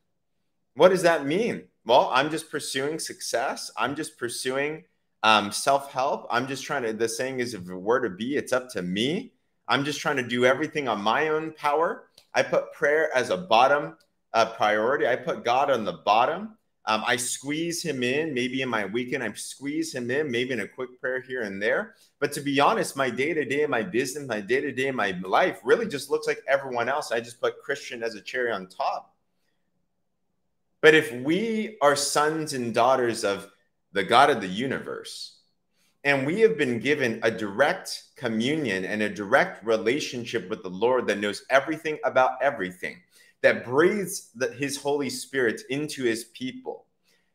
What 0.75 0.89
does 0.89 1.03
that 1.03 1.25
mean? 1.25 1.63
Well, 1.85 2.09
I'm 2.13 2.29
just 2.29 2.49
pursuing 2.49 2.99
success. 2.99 3.71
I'm 3.77 3.95
just 3.95 4.17
pursuing 4.17 4.83
um, 5.23 5.51
self 5.51 5.91
help. 5.91 6.27
I'm 6.29 6.47
just 6.47 6.63
trying 6.63 6.83
to, 6.83 6.93
the 6.93 7.09
saying 7.09 7.39
is, 7.39 7.53
if 7.53 7.69
it 7.69 7.75
were 7.75 8.01
to 8.01 8.09
be, 8.09 8.35
it's 8.35 8.53
up 8.53 8.69
to 8.69 8.81
me. 8.81 9.33
I'm 9.67 9.85
just 9.85 9.99
trying 9.99 10.17
to 10.17 10.27
do 10.27 10.45
everything 10.45 10.87
on 10.87 11.01
my 11.01 11.29
own 11.29 11.53
power. 11.53 12.07
I 12.33 12.43
put 12.43 12.73
prayer 12.73 13.09
as 13.15 13.29
a 13.29 13.37
bottom 13.37 13.95
uh, 14.33 14.45
priority, 14.53 15.07
I 15.07 15.15
put 15.15 15.43
God 15.43 15.69
on 15.69 15.85
the 15.85 15.93
bottom. 15.93 16.57
Um, 16.85 17.03
I 17.05 17.15
squeeze 17.15 17.83
him 17.83 18.01
in, 18.01 18.33
maybe 18.33 18.63
in 18.63 18.69
my 18.69 18.85
weekend, 18.85 19.23
I 19.23 19.31
squeeze 19.33 19.93
him 19.93 20.09
in, 20.09 20.31
maybe 20.31 20.51
in 20.51 20.61
a 20.61 20.67
quick 20.67 20.99
prayer 20.99 21.21
here 21.21 21.43
and 21.43 21.61
there. 21.61 21.93
But 22.19 22.31
to 22.33 22.41
be 22.41 22.59
honest, 22.59 22.97
my 22.97 23.09
day 23.09 23.33
to 23.33 23.45
day, 23.45 23.67
my 23.67 23.83
business, 23.83 24.27
my 24.27 24.41
day 24.41 24.61
to 24.61 24.71
day, 24.71 24.89
my 24.89 25.15
life 25.23 25.59
really 25.63 25.87
just 25.87 26.09
looks 26.09 26.25
like 26.25 26.41
everyone 26.47 26.89
else. 26.89 27.11
I 27.11 27.19
just 27.19 27.39
put 27.39 27.61
Christian 27.61 28.01
as 28.01 28.15
a 28.15 28.21
cherry 28.21 28.51
on 28.51 28.67
top. 28.67 29.13
But 30.81 30.95
if 30.95 31.11
we 31.13 31.77
are 31.83 31.95
sons 31.95 32.53
and 32.53 32.73
daughters 32.73 33.23
of 33.23 33.51
the 33.93 34.03
God 34.03 34.31
of 34.31 34.41
the 34.41 34.47
universe, 34.47 35.41
and 36.03 36.25
we 36.25 36.39
have 36.39 36.57
been 36.57 36.79
given 36.79 37.19
a 37.21 37.29
direct 37.29 38.05
communion 38.15 38.85
and 38.85 39.03
a 39.03 39.09
direct 39.09 39.63
relationship 39.63 40.49
with 40.49 40.63
the 40.63 40.69
Lord 40.69 41.05
that 41.07 41.19
knows 41.19 41.45
everything 41.51 41.99
about 42.03 42.41
everything 42.41 42.97
that 43.41 43.65
breathes 43.65 44.29
the, 44.35 44.51
his 44.53 44.77
Holy 44.77 45.09
Spirit 45.09 45.61
into 45.69 46.03
his 46.03 46.25
people, 46.25 46.85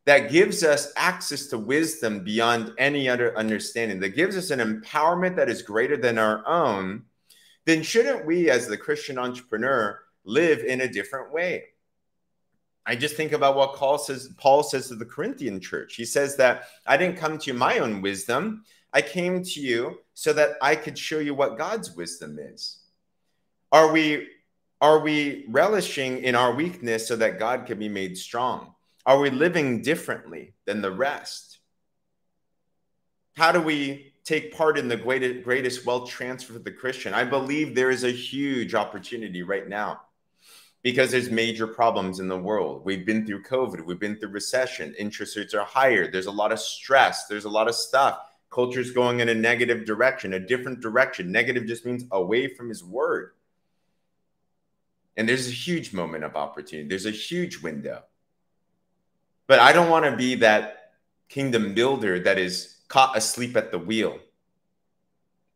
that 0.05 0.31
gives 0.31 0.63
us 0.63 0.93
access 0.97 1.47
to 1.47 1.59
wisdom 1.59 2.23
beyond 2.23 2.73
any 2.79 3.09
other 3.09 3.37
understanding, 3.37 3.99
that 4.01 4.11
gives 4.11 4.37
us 4.37 4.51
an 4.51 4.61
empowerment 4.61 5.37
that 5.37 5.49
is 5.49 5.63
greater 5.63 5.97
than 5.97 6.19
our 6.19 6.47
own, 6.47 7.03
then 7.65 7.83
shouldn't 7.83 8.25
we, 8.25 8.49
as 8.49 8.69
the 8.69 8.77
Christian 8.77 9.19
entrepreneur, 9.19 10.01
live 10.25 10.61
in 10.61 10.83
a 10.83 10.89
different 10.89 11.33
way? 11.33 11.65
I 12.89 12.95
just 12.95 13.17
think 13.17 13.33
about 13.33 13.57
what 13.57 13.75
Paul 13.75 13.99
says, 13.99 14.31
Paul 14.39 14.63
says 14.63 14.87
to 14.89 14.95
the 14.95 15.05
Corinthian 15.05 15.59
church. 15.59 15.97
He 15.97 16.05
says 16.05 16.37
that 16.37 16.69
I 16.87 16.97
didn't 16.97 17.19
come 17.19 17.37
to 17.37 17.51
you 17.51 17.55
my 17.59 17.81
own 17.81 18.01
wisdom. 18.01 18.65
I 18.93 19.03
came 19.03 19.43
to 19.43 19.61
you 19.61 19.99
so 20.15 20.33
that 20.35 20.51
I 20.63 20.77
could 20.77 20.97
show 20.97 21.19
you 21.19 21.35
what 21.35 21.59
God's 21.59 21.97
wisdom 21.97 22.39
is. 22.41 22.79
Are 23.73 23.91
we 23.91 24.29
are 24.81 24.99
we 24.99 25.47
relishing 25.49 26.23
in 26.23 26.35
our 26.35 26.55
weakness 26.55 27.09
so 27.09 27.17
that 27.17 27.39
God 27.39 27.67
can 27.67 27.79
be 27.79 27.89
made 27.89 28.19
strong? 28.19 28.75
Are 29.07 29.19
we 29.19 29.31
living 29.31 29.83
differently 29.83 30.55
than 30.65 30.83
the 30.83 30.91
rest? 30.91 31.59
How 33.37 33.53
do 33.53 33.61
we 33.61 34.13
take 34.25 34.55
part 34.55 34.79
in 34.79 34.89
the 34.89 34.97
greatest 34.97 35.87
wealth 35.87 36.11
transfer 36.11 36.55
for 36.55 36.59
the 36.59 36.73
Christian? 36.73 37.15
I 37.15 37.25
believe 37.25 37.75
there 37.75 37.91
is 37.91 38.05
a 38.05 38.11
huge 38.11 38.75
opportunity 38.75 39.43
right 39.43 39.69
now 39.69 40.01
because 40.83 41.11
there's 41.11 41.31
major 41.31 41.67
problems 41.67 42.21
in 42.21 42.29
the 42.29 42.39
world. 42.39 42.85
We've 42.85 43.07
been 43.07 43.27
through 43.27 43.43
COVID, 43.45 43.85
we've 43.85 43.99
been 43.99 44.17
through 44.17 44.31
recession, 44.31 44.95
interest 44.99 45.37
rates 45.37 45.55
are 45.55 45.65
higher, 45.65 46.11
there's 46.11 46.27
a 46.27 46.31
lot 46.31 46.53
of 46.53 46.61
stress, 46.61 47.27
there's 47.27 47.45
a 47.45 47.51
lot 47.51 47.69
of 47.69 47.75
stuff. 47.75 48.21
Culture's 48.51 48.93
going 48.93 49.21
in 49.21 49.29
a 49.29 49.35
negative 49.35 49.85
direction, 49.85 50.35
a 50.35 50.41
different 50.41 50.81
direction. 50.81 51.33
Negative 51.33 51.67
just 51.67 51.85
means 51.85 52.05
away 52.13 52.55
from 52.55 52.69
his 52.69 52.85
word. 52.85 53.33
And 55.17 55.29
there's 55.29 55.49
a 55.49 55.53
huge 55.53 55.93
moment 55.93 56.25
of 56.25 56.37
opportunity, 56.37 56.89
there's 56.89 57.07
a 57.07 57.11
huge 57.11 57.63
window. 57.63 58.03
But 59.47 59.61
I 59.61 59.73
don't 59.73 59.91
want 59.91 60.05
to 60.05 60.17
be 60.17 60.37
that 60.37 60.93
kingdom 61.29 61.75
builder 61.75 62.19
that 62.21 62.39
is 62.39 62.77
caught 62.89 63.17
asleep 63.17 63.57
at 63.57 63.71
the 63.71 63.79
wheel. 63.79 64.19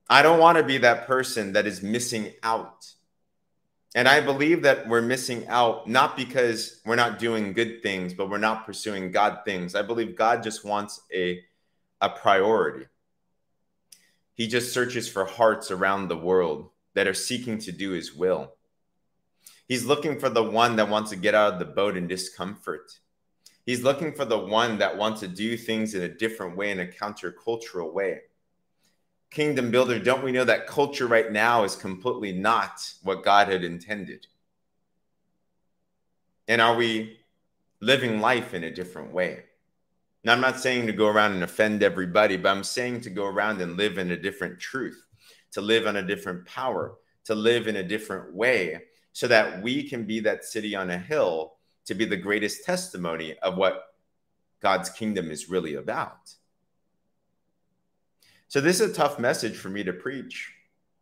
I 0.08 0.22
don't 0.22 0.40
want 0.40 0.58
to 0.58 0.64
be 0.64 0.78
that 0.78 1.06
person 1.06 1.52
that 1.52 1.66
is 1.66 1.82
missing 1.82 2.32
out. 2.42 2.86
And 3.94 4.06
I 4.08 4.20
believe 4.20 4.62
that 4.62 4.88
we're 4.88 5.02
missing 5.02 5.46
out 5.48 5.88
not 5.88 6.16
because 6.16 6.80
we're 6.84 6.96
not 6.96 7.18
doing 7.18 7.52
good 7.52 7.82
things, 7.82 8.14
but 8.14 8.30
we're 8.30 8.38
not 8.38 8.64
pursuing 8.64 9.10
God 9.10 9.40
things. 9.44 9.74
I 9.74 9.82
believe 9.82 10.16
God 10.16 10.42
just 10.42 10.64
wants 10.64 11.00
a, 11.12 11.40
a 12.00 12.08
priority. 12.08 12.86
He 14.34 14.46
just 14.46 14.72
searches 14.72 15.08
for 15.08 15.24
hearts 15.24 15.70
around 15.70 16.08
the 16.08 16.16
world 16.16 16.70
that 16.94 17.08
are 17.08 17.14
seeking 17.14 17.58
to 17.58 17.72
do 17.72 17.90
his 17.90 18.14
will. 18.14 18.54
He's 19.70 19.86
looking 19.86 20.18
for 20.18 20.28
the 20.28 20.42
one 20.42 20.74
that 20.76 20.88
wants 20.88 21.10
to 21.10 21.16
get 21.16 21.32
out 21.32 21.52
of 21.52 21.60
the 21.60 21.64
boat 21.64 21.96
in 21.96 22.08
discomfort. 22.08 22.98
He's 23.64 23.84
looking 23.84 24.12
for 24.12 24.24
the 24.24 24.36
one 24.36 24.78
that 24.78 24.96
wants 24.96 25.20
to 25.20 25.28
do 25.28 25.56
things 25.56 25.94
in 25.94 26.02
a 26.02 26.08
different 26.08 26.56
way, 26.56 26.72
in 26.72 26.80
a 26.80 26.86
countercultural 26.86 27.92
way. 27.92 28.22
Kingdom 29.30 29.70
builder, 29.70 30.00
don't 30.00 30.24
we 30.24 30.32
know 30.32 30.42
that 30.42 30.66
culture 30.66 31.06
right 31.06 31.30
now 31.30 31.62
is 31.62 31.76
completely 31.76 32.32
not 32.32 32.82
what 33.04 33.22
God 33.22 33.46
had 33.46 33.62
intended? 33.62 34.26
And 36.48 36.60
are 36.60 36.74
we 36.74 37.20
living 37.78 38.20
life 38.20 38.54
in 38.54 38.64
a 38.64 38.74
different 38.74 39.12
way? 39.12 39.44
Now, 40.24 40.32
I'm 40.32 40.40
not 40.40 40.58
saying 40.58 40.88
to 40.88 40.92
go 40.92 41.06
around 41.06 41.34
and 41.34 41.44
offend 41.44 41.84
everybody, 41.84 42.36
but 42.36 42.48
I'm 42.48 42.64
saying 42.64 43.02
to 43.02 43.10
go 43.10 43.24
around 43.24 43.60
and 43.60 43.76
live 43.76 43.98
in 43.98 44.10
a 44.10 44.16
different 44.16 44.58
truth, 44.58 45.00
to 45.52 45.60
live 45.60 45.86
on 45.86 45.94
a 45.94 46.02
different 46.02 46.44
power, 46.44 46.96
to 47.26 47.36
live 47.36 47.68
in 47.68 47.76
a 47.76 47.84
different 47.84 48.34
way, 48.34 48.80
so 49.12 49.26
that 49.28 49.62
we 49.62 49.88
can 49.88 50.04
be 50.04 50.20
that 50.20 50.44
city 50.44 50.74
on 50.74 50.90
a 50.90 50.98
hill 50.98 51.54
to 51.86 51.94
be 51.94 52.04
the 52.04 52.16
greatest 52.16 52.64
testimony 52.64 53.36
of 53.38 53.56
what 53.56 53.94
God's 54.60 54.90
kingdom 54.90 55.30
is 55.30 55.48
really 55.48 55.74
about. 55.74 56.34
So, 58.48 58.60
this 58.60 58.80
is 58.80 58.90
a 58.90 58.94
tough 58.94 59.18
message 59.18 59.56
for 59.56 59.68
me 59.68 59.84
to 59.84 59.92
preach, 59.92 60.52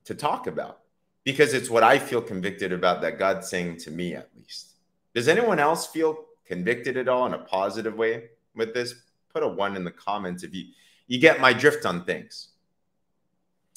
to 0.05 0.15
talk 0.15 0.47
about, 0.47 0.81
because 1.25 1.55
it's 1.55 1.71
what 1.71 1.83
I 1.83 1.99
feel 1.99 2.21
convicted 2.21 2.73
about 2.73 3.00
that 3.03 3.19
God's 3.19 3.49
saying 3.49 3.79
to 3.79 3.91
me, 3.91 4.15
at 4.15 4.29
least. 4.37 4.75
Does 5.15 5.29
anyone 5.29 5.59
else 5.59 5.87
feel 5.87 6.27
convicted 6.45 6.97
at 6.97 7.09
all 7.09 7.27
in 7.27 7.35
a 7.35 7.38
positive 7.38 7.95
way 7.95 8.25
with 8.55 8.75
this? 8.75 8.95
Put 9.33 9.43
a 9.43 9.49
one 9.49 9.77
in 9.77 9.85
the 9.85 9.91
comments 9.91 10.43
if 10.43 10.55
you, 10.55 10.67
you 11.07 11.19
get 11.19 11.41
my 11.41 11.53
drift 11.53 11.87
on 11.87 12.05
things. 12.05 12.49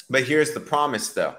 But 0.10 0.24
here's 0.24 0.52
the 0.54 0.60
promise, 0.60 1.10
though. 1.14 1.36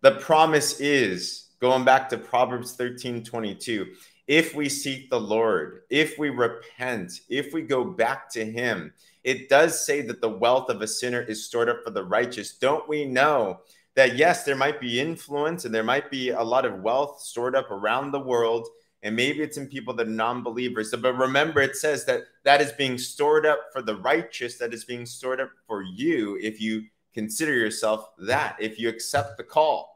The 0.00 0.12
promise 0.12 0.80
is 0.80 1.50
going 1.62 1.84
back 1.84 2.08
to 2.10 2.18
Proverbs 2.18 2.72
13 2.72 3.22
22 3.22 3.86
if 4.26 4.54
we 4.54 4.68
seek 4.68 5.10
the 5.10 5.20
Lord, 5.20 5.82
if 5.90 6.18
we 6.18 6.28
repent, 6.30 7.12
if 7.28 7.52
we 7.52 7.62
go 7.62 7.84
back 7.84 8.28
to 8.30 8.44
Him, 8.44 8.92
it 9.24 9.48
does 9.48 9.84
say 9.84 10.00
that 10.02 10.20
the 10.20 10.28
wealth 10.28 10.70
of 10.70 10.80
a 10.80 10.88
sinner 10.88 11.22
is 11.22 11.44
stored 11.44 11.68
up 11.68 11.84
for 11.84 11.90
the 11.90 12.04
righteous. 12.04 12.54
Don't 12.54 12.88
we 12.88 13.04
know 13.04 13.60
that, 13.94 14.16
yes, 14.16 14.44
there 14.44 14.56
might 14.56 14.80
be 14.80 15.00
influence 15.00 15.64
and 15.64 15.74
there 15.74 15.84
might 15.84 16.10
be 16.10 16.30
a 16.30 16.42
lot 16.42 16.64
of 16.64 16.82
wealth 16.82 17.20
stored 17.20 17.54
up 17.54 17.70
around 17.70 18.10
the 18.10 18.20
world? 18.20 18.68
And 19.04 19.14
maybe 19.14 19.40
it's 19.40 19.56
in 19.56 19.66
people 19.66 19.94
that 19.94 20.06
are 20.06 20.10
non 20.10 20.42
believers. 20.42 20.92
But 20.92 21.14
remember, 21.14 21.60
it 21.60 21.76
says 21.76 22.04
that 22.06 22.22
that 22.44 22.60
is 22.60 22.72
being 22.72 22.98
stored 22.98 23.44
up 23.44 23.66
for 23.72 23.82
the 23.82 23.96
righteous, 23.96 24.56
that 24.58 24.72
is 24.72 24.84
being 24.84 25.04
stored 25.04 25.40
up 25.40 25.50
for 25.66 25.82
you 25.82 26.38
if 26.40 26.60
you 26.60 26.84
consider 27.12 27.52
yourself 27.52 28.08
that, 28.18 28.56
if 28.60 28.78
you 28.78 28.88
accept 28.88 29.36
the 29.36 29.44
call 29.44 29.91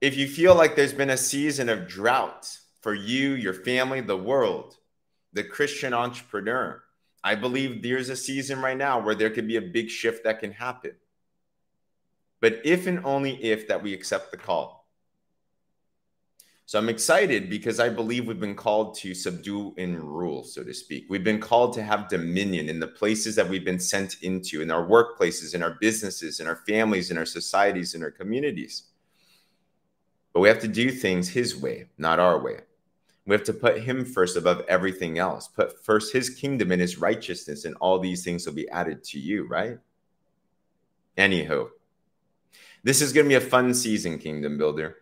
if 0.00 0.16
you 0.16 0.28
feel 0.28 0.54
like 0.54 0.76
there's 0.76 0.92
been 0.92 1.10
a 1.10 1.16
season 1.16 1.68
of 1.68 1.88
drought 1.88 2.58
for 2.80 2.94
you, 2.94 3.30
your 3.30 3.54
family, 3.54 4.00
the 4.00 4.16
world, 4.16 4.76
the 5.32 5.44
Christian 5.44 5.92
entrepreneur, 5.92 6.82
I 7.24 7.34
believe 7.34 7.82
there's 7.82 8.08
a 8.08 8.16
season 8.16 8.60
right 8.60 8.76
now 8.76 9.00
where 9.00 9.14
there 9.14 9.30
could 9.30 9.48
be 9.48 9.56
a 9.56 9.62
big 9.62 9.90
shift 9.90 10.24
that 10.24 10.40
can 10.40 10.52
happen. 10.52 10.92
But 12.40 12.60
if 12.64 12.86
and 12.86 13.04
only 13.04 13.42
if 13.42 13.66
that 13.68 13.82
we 13.82 13.92
accept 13.92 14.30
the 14.30 14.36
call. 14.36 14.78
So 16.66 16.78
I'm 16.78 16.90
excited 16.90 17.48
because 17.48 17.80
I 17.80 17.88
believe 17.88 18.26
we've 18.26 18.38
been 18.38 18.54
called 18.54 18.94
to 18.98 19.14
subdue 19.14 19.74
and 19.78 19.98
rule, 19.98 20.44
so 20.44 20.62
to 20.62 20.74
speak. 20.74 21.06
We've 21.08 21.24
been 21.24 21.40
called 21.40 21.72
to 21.74 21.82
have 21.82 22.08
dominion 22.08 22.68
in 22.68 22.78
the 22.78 22.86
places 22.86 23.34
that 23.36 23.48
we've 23.48 23.64
been 23.64 23.80
sent 23.80 24.22
into, 24.22 24.60
in 24.60 24.70
our 24.70 24.86
workplaces, 24.86 25.54
in 25.54 25.62
our 25.62 25.78
businesses, 25.80 26.40
in 26.40 26.46
our 26.46 26.56
families, 26.68 27.10
in 27.10 27.16
our 27.16 27.24
societies, 27.24 27.94
in 27.94 28.02
our 28.02 28.10
communities. 28.10 28.84
But 30.38 30.42
we 30.42 30.48
have 30.50 30.60
to 30.60 30.68
do 30.68 30.92
things 30.92 31.28
his 31.28 31.56
way, 31.56 31.88
not 31.98 32.20
our 32.20 32.40
way. 32.40 32.60
We 33.26 33.34
have 33.34 33.42
to 33.42 33.52
put 33.52 33.80
him 33.80 34.04
first 34.04 34.36
above 34.36 34.62
everything 34.68 35.18
else. 35.18 35.48
Put 35.48 35.84
first 35.84 36.12
his 36.12 36.30
kingdom 36.30 36.70
and 36.70 36.80
his 36.80 36.96
righteousness, 36.96 37.64
and 37.64 37.74
all 37.80 37.98
these 37.98 38.22
things 38.22 38.46
will 38.46 38.52
be 38.52 38.68
added 38.68 39.02
to 39.02 39.18
you, 39.18 39.48
right? 39.48 39.78
Anywho, 41.16 41.70
this 42.84 43.02
is 43.02 43.12
going 43.12 43.24
to 43.24 43.28
be 43.28 43.34
a 43.34 43.40
fun 43.40 43.74
season, 43.74 44.16
Kingdom 44.16 44.58
Builder. 44.58 44.98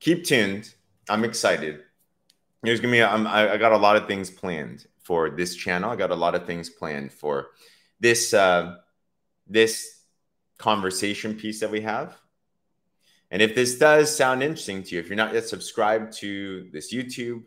Keep 0.00 0.24
tuned. 0.24 0.72
I'm 1.10 1.24
excited. 1.24 1.80
There's 2.62 2.80
going 2.80 2.94
to 2.94 2.96
be, 2.96 3.02
I 3.02 3.58
got 3.58 3.72
a 3.72 3.76
lot 3.76 3.96
of 3.96 4.08
things 4.08 4.30
planned 4.30 4.86
for 5.02 5.28
this 5.28 5.54
channel. 5.54 5.90
I 5.90 5.96
got 5.96 6.12
a 6.12 6.16
lot 6.16 6.34
of 6.34 6.46
things 6.46 6.70
planned 6.70 7.12
for 7.12 7.48
this, 8.00 8.32
uh, 8.32 8.76
this 9.46 10.04
conversation 10.56 11.34
piece 11.34 11.60
that 11.60 11.70
we 11.70 11.82
have 11.82 12.16
and 13.30 13.42
if 13.42 13.54
this 13.54 13.78
does 13.78 14.14
sound 14.14 14.42
interesting 14.42 14.82
to 14.82 14.94
you, 14.94 15.00
if 15.00 15.08
you're 15.08 15.16
not 15.16 15.34
yet 15.34 15.46
subscribed 15.46 16.12
to 16.18 16.68
this 16.72 16.92
YouTube, 16.92 17.44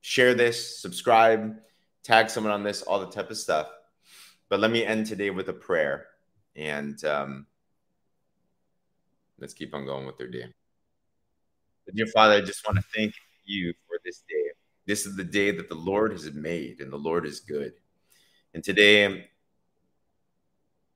share 0.00 0.34
this, 0.34 0.80
subscribe, 0.80 1.56
tag 2.02 2.30
someone 2.30 2.52
on 2.52 2.62
this, 2.62 2.82
all 2.82 3.00
the 3.00 3.10
type 3.10 3.30
of 3.30 3.36
stuff. 3.36 3.68
But 4.48 4.60
let 4.60 4.70
me 4.70 4.84
end 4.84 5.06
today 5.06 5.30
with 5.30 5.48
a 5.48 5.52
prayer. 5.52 6.06
And 6.56 7.02
um, 7.04 7.46
let's 9.38 9.54
keep 9.54 9.74
on 9.74 9.84
going 9.84 10.06
with 10.06 10.18
their 10.18 10.28
day. 10.28 10.46
Dear 11.94 12.06
Father, 12.06 12.34
I 12.36 12.40
just 12.40 12.66
want 12.66 12.78
to 12.78 12.84
thank 12.94 13.12
you 13.44 13.74
for 13.86 13.98
this 14.04 14.22
day. 14.28 14.50
This 14.86 15.06
is 15.06 15.16
the 15.16 15.24
day 15.24 15.50
that 15.50 15.68
the 15.68 15.74
Lord 15.74 16.12
has 16.12 16.32
made, 16.32 16.80
and 16.80 16.92
the 16.92 16.96
Lord 16.96 17.26
is 17.26 17.40
good. 17.40 17.72
And 18.54 18.62
today, 18.62 19.28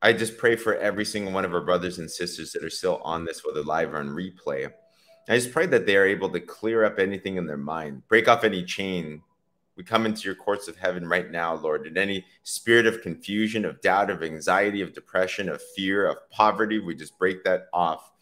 I 0.00 0.12
just 0.12 0.38
pray 0.38 0.54
for 0.54 0.76
every 0.76 1.04
single 1.04 1.32
one 1.32 1.44
of 1.44 1.52
our 1.52 1.60
brothers 1.60 1.98
and 1.98 2.10
sisters 2.10 2.52
that 2.52 2.62
are 2.62 2.70
still 2.70 3.00
on 3.02 3.24
this, 3.24 3.44
whether 3.44 3.62
live 3.62 3.94
or 3.94 3.98
on 3.98 4.10
replay. 4.10 4.70
I 5.28 5.34
just 5.34 5.52
pray 5.52 5.66
that 5.66 5.86
they 5.86 5.96
are 5.96 6.06
able 6.06 6.30
to 6.30 6.40
clear 6.40 6.84
up 6.84 6.98
anything 6.98 7.36
in 7.36 7.46
their 7.46 7.56
mind, 7.56 8.06
break 8.06 8.28
off 8.28 8.44
any 8.44 8.64
chain. 8.64 9.22
We 9.76 9.82
come 9.82 10.06
into 10.06 10.22
your 10.22 10.36
courts 10.36 10.68
of 10.68 10.76
heaven 10.76 11.08
right 11.08 11.30
now, 11.30 11.54
Lord, 11.54 11.86
and 11.86 11.98
any 11.98 12.24
spirit 12.44 12.86
of 12.86 13.02
confusion, 13.02 13.64
of 13.64 13.80
doubt, 13.80 14.08
of 14.08 14.22
anxiety, 14.22 14.82
of 14.82 14.94
depression, 14.94 15.48
of 15.48 15.60
fear, 15.76 16.06
of 16.06 16.30
poverty, 16.30 16.78
we 16.78 16.94
just 16.94 17.18
break 17.18 17.44
that 17.44 17.66
off 17.72 18.12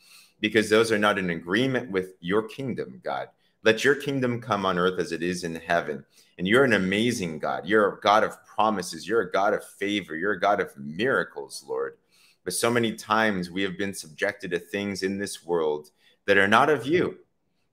because 0.40 0.68
those 0.68 0.90
are 0.90 0.98
not 0.98 1.18
in 1.18 1.30
agreement 1.30 1.90
with 1.90 2.14
your 2.20 2.42
kingdom, 2.42 3.00
God. 3.04 3.28
Let 3.66 3.82
your 3.82 3.96
kingdom 3.96 4.40
come 4.40 4.64
on 4.64 4.78
earth 4.78 5.00
as 5.00 5.10
it 5.10 5.24
is 5.24 5.42
in 5.42 5.56
heaven. 5.56 6.04
And 6.38 6.46
you're 6.46 6.62
an 6.62 6.74
amazing 6.74 7.40
God. 7.40 7.66
You're 7.66 7.94
a 7.94 8.00
God 8.00 8.22
of 8.22 8.46
promises. 8.46 9.08
You're 9.08 9.22
a 9.22 9.32
God 9.32 9.54
of 9.54 9.64
favor. 9.64 10.14
You're 10.14 10.34
a 10.34 10.40
God 10.40 10.60
of 10.60 10.70
miracles, 10.78 11.64
Lord. 11.66 11.96
But 12.44 12.52
so 12.54 12.70
many 12.70 12.94
times 12.94 13.50
we 13.50 13.62
have 13.62 13.76
been 13.76 13.92
subjected 13.92 14.52
to 14.52 14.60
things 14.60 15.02
in 15.02 15.18
this 15.18 15.44
world 15.44 15.90
that 16.26 16.38
are 16.38 16.46
not 16.46 16.70
of 16.70 16.86
you. 16.86 17.18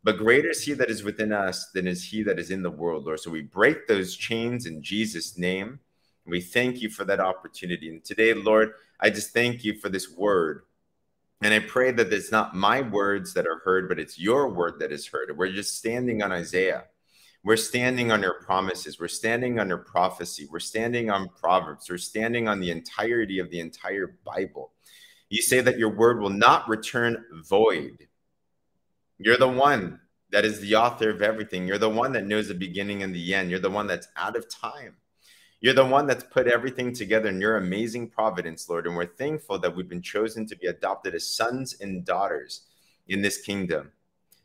But 0.04 0.18
greater 0.18 0.50
is 0.50 0.64
he 0.64 0.74
that 0.74 0.90
is 0.90 1.04
within 1.04 1.32
us 1.32 1.70
than 1.76 1.86
is 1.86 2.04
he 2.04 2.24
that 2.24 2.40
is 2.40 2.50
in 2.50 2.64
the 2.64 2.72
world, 2.72 3.06
Lord. 3.06 3.20
So 3.20 3.30
we 3.30 3.44
break 3.44 3.88
those 3.88 4.16
chains 4.16 4.66
in 4.66 4.82
Jesus' 4.82 5.38
name. 5.38 5.80
And 6.26 6.32
We 6.32 6.42
thank 6.42 6.82
you 6.82 6.90
for 6.90 7.06
that 7.06 7.20
opportunity. 7.20 7.90
And 7.90 8.04
today, 8.04 8.34
Lord, 8.34 8.72
I 9.00 9.12
just 9.12 9.32
thank 9.32 9.64
you 9.64 9.76
for 9.76 9.90
this 9.90 10.10
word. 10.10 10.64
And 11.41 11.54
I 11.54 11.60
pray 11.60 11.91
that 11.91 12.13
it's 12.13 12.32
not 12.32 12.56
my 12.56 12.82
words 12.82 13.34
that 13.34 13.48
are 13.48 13.62
heard, 13.65 13.89
but 13.89 14.00
it's 14.00 14.17
your 14.17 14.50
word 14.50 14.80
that 14.80 14.91
is 14.91 15.08
heard. 15.08 15.36
We're 15.36 15.52
just 15.52 15.78
standing 15.78 16.22
on 16.22 16.32
Isaiah. 16.32 16.86
We're 17.43 17.58
standing 17.58 18.12
on 18.12 18.22
your 18.22 18.36
promises. 18.36 19.00
We're 19.00 19.10
standing 19.10 19.60
on 19.60 19.67
your 19.67 19.80
prophecy. 19.80 20.48
We're 20.50 20.60
standing 20.60 21.10
on 21.10 21.28
Proverbs. 21.28 21.89
We're 21.89 21.98
standing 21.98 22.48
on 22.48 22.62
the 22.62 22.72
entirety 22.72 23.39
of 23.39 23.50
the 23.50 23.60
entire 23.60 24.17
Bible. 24.24 24.72
You 25.30 25.41
say 25.41 25.60
that 25.60 25.78
your 25.78 25.89
word 25.89 26.22
will 26.22 26.30
not 26.30 26.69
return 26.69 27.26
void. 27.43 28.08
You're 29.17 29.38
the 29.38 29.50
one 29.50 30.00
that 30.32 30.46
is 30.46 30.62
the 30.62 30.76
author 30.76 31.10
of 31.10 31.22
everything. 31.22 31.67
You're 31.67 31.78
the 31.78 31.89
one 31.89 32.13
that 32.13 32.26
knows 32.26 32.48
the 32.48 32.54
beginning 32.54 33.04
and 33.04 33.13
the 33.13 33.36
end. 33.36 33.50
You're 33.50 33.60
the 33.60 33.69
one 33.69 33.88
that's 33.88 34.08
out 34.15 34.38
of 34.38 34.50
time. 34.50 34.96
You're 35.63 35.73
the 35.73 35.86
one 35.86 36.08
that's 36.08 36.26
put 36.26 36.47
everything 36.47 36.91
together 36.91 37.30
in 37.30 37.39
your 37.39 37.56
amazing 37.56 38.10
providence, 38.10 38.67
Lord. 38.67 38.86
And 38.86 38.97
we're 38.97 39.06
thankful 39.06 39.58
that 39.60 39.73
we've 39.73 39.88
been 39.88 40.02
chosen 40.02 40.45
to 40.47 40.58
be 40.58 40.67
adopted 40.67 41.15
as 41.15 41.26
sons 41.26 41.78
and 41.80 42.04
daughters 42.04 42.63
in 43.08 43.21
this 43.21 43.38
kingdom. 43.38 43.89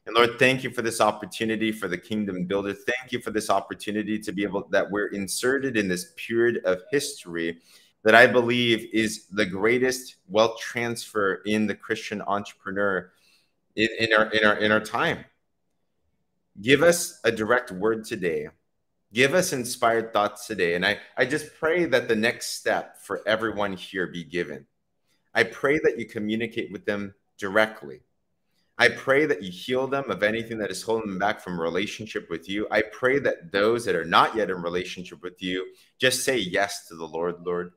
And 0.06 0.14
Lord, 0.14 0.38
thank 0.38 0.62
you 0.62 0.70
for 0.70 0.82
this 0.82 1.00
opportunity 1.00 1.72
for 1.72 1.88
the 1.88 1.98
kingdom 1.98 2.44
builder. 2.44 2.72
Thank 2.72 3.10
you 3.10 3.20
for 3.20 3.32
this 3.32 3.50
opportunity 3.50 4.20
to 4.20 4.30
be 4.30 4.44
able 4.44 4.68
that 4.68 4.88
we're 4.88 5.08
inserted 5.08 5.76
in 5.76 5.88
this 5.88 6.12
period 6.16 6.64
of 6.64 6.82
history 6.92 7.58
that 8.04 8.14
I 8.14 8.28
believe 8.28 8.88
is 8.92 9.26
the 9.26 9.44
greatest 9.44 10.18
wealth 10.28 10.60
transfer 10.60 11.42
in 11.46 11.66
the 11.66 11.74
Christian 11.74 12.22
entrepreneur 12.28 13.10
in, 13.74 13.88
in 13.98 14.12
our 14.12 14.26
in 14.30 14.44
our 14.44 14.54
in 14.58 14.70
our 14.70 14.80
time. 14.80 15.24
Give 16.60 16.84
us 16.84 17.18
a 17.24 17.32
direct 17.32 17.72
word 17.72 18.04
today 18.04 18.50
Give 19.12 19.34
us 19.34 19.52
inspired 19.52 20.12
thoughts 20.12 20.46
today. 20.46 20.74
And 20.74 20.84
I, 20.84 20.98
I 21.16 21.24
just 21.24 21.54
pray 21.58 21.86
that 21.86 22.08
the 22.08 22.16
next 22.16 22.58
step 22.58 22.98
for 23.02 23.22
everyone 23.26 23.72
here 23.72 24.06
be 24.06 24.24
given. 24.24 24.66
I 25.34 25.44
pray 25.44 25.78
that 25.84 25.98
you 25.98 26.06
communicate 26.06 26.70
with 26.70 26.84
them 26.84 27.14
directly. 27.38 28.00
I 28.80 28.90
pray 28.90 29.26
that 29.26 29.42
you 29.42 29.50
heal 29.50 29.88
them 29.88 30.08
of 30.10 30.22
anything 30.22 30.58
that 30.58 30.70
is 30.70 30.82
holding 30.82 31.08
them 31.08 31.18
back 31.18 31.40
from 31.40 31.60
relationship 31.60 32.30
with 32.30 32.48
you. 32.48 32.68
I 32.70 32.82
pray 32.82 33.18
that 33.18 33.50
those 33.50 33.84
that 33.86 33.96
are 33.96 34.04
not 34.04 34.36
yet 34.36 34.50
in 34.50 34.62
relationship 34.62 35.22
with 35.22 35.42
you 35.42 35.66
just 35.98 36.24
say 36.24 36.36
yes 36.36 36.86
to 36.86 36.94
the 36.94 37.06
Lord, 37.06 37.44
Lord. 37.44 37.72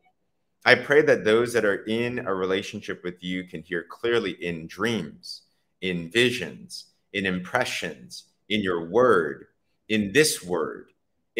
I 0.63 0.75
pray 0.75 1.01
that 1.01 1.25
those 1.25 1.53
that 1.53 1.65
are 1.65 1.83
in 1.85 2.19
a 2.19 2.33
relationship 2.33 3.03
with 3.03 3.23
you 3.23 3.45
can 3.45 3.63
hear 3.63 3.83
clearly 3.83 4.31
in 4.31 4.67
dreams, 4.67 5.41
in 5.81 6.11
visions, 6.11 6.85
in 7.13 7.25
impressions, 7.25 8.25
in 8.47 8.61
your 8.61 8.87
word, 8.87 9.47
in 9.89 10.11
this 10.11 10.43
word, 10.43 10.90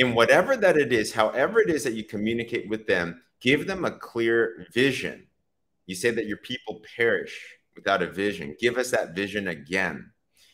in 0.01 0.15
whatever 0.15 0.57
that 0.57 0.77
it 0.77 0.91
is, 0.91 1.13
however 1.13 1.61
it 1.61 1.69
is 1.69 1.83
that 1.83 1.93
you 1.93 2.03
communicate 2.03 2.67
with 2.67 2.87
them, 2.87 3.21
give 3.39 3.67
them 3.67 3.85
a 3.85 3.91
clear 3.91 4.65
vision. 4.73 5.27
You 5.85 5.93
say 5.93 6.09
that 6.09 6.25
your 6.25 6.37
people 6.37 6.81
perish 6.97 7.55
without 7.75 8.01
a 8.01 8.09
vision. 8.09 8.55
Give 8.59 8.79
us 8.79 8.89
that 8.89 9.13
vision 9.13 9.47
again. 9.47 10.09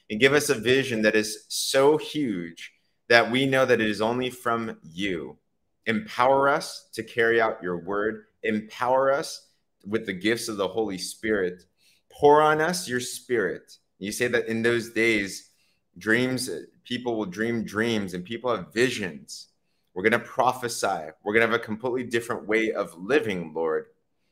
And 0.10 0.19
give 0.19 0.33
us 0.33 0.49
a 0.49 0.55
vision 0.55 1.01
that 1.03 1.15
is 1.15 1.45
so 1.47 1.95
huge 1.97 2.73
that 3.07 3.31
we 3.31 3.45
know 3.45 3.65
that 3.65 3.79
it 3.79 3.89
is 3.89 4.01
only 4.01 4.29
from 4.29 4.79
you. 4.83 5.38
Empower 5.86 6.49
us 6.49 6.89
to 6.95 7.01
carry 7.01 7.39
out 7.39 7.63
your 7.63 7.77
word. 7.77 8.25
Empower 8.43 9.13
us 9.13 9.47
with 9.86 10.05
the 10.05 10.13
gifts 10.13 10.49
of 10.49 10.57
the 10.57 10.67
Holy 10.67 10.97
Spirit. 10.97 11.63
Pour 12.12 12.41
on 12.41 12.60
us 12.60 12.89
your 12.89 12.99
spirit. 12.99 13.77
You 13.97 14.12
say 14.12 14.27
that 14.27 14.47
in 14.47 14.62
those 14.62 14.89
days, 14.89 15.51
dreams, 15.97 16.49
people 16.88 17.17
will 17.17 17.26
dream 17.26 17.63
dreams 17.63 18.13
and 18.13 18.23
people 18.23 18.56
have 18.56 18.73
visions. 18.73 19.47
We're 19.93 20.04
going 20.04 20.13
to 20.13 20.19
prophesy. 20.19 21.12
We're 21.23 21.34
going 21.34 21.45
to 21.45 21.52
have 21.52 21.60
a 21.60 21.63
completely 21.63 22.04
different 22.04 22.47
way 22.47 22.71
of 22.71 22.97
living, 22.97 23.52
Lord. 23.54 23.88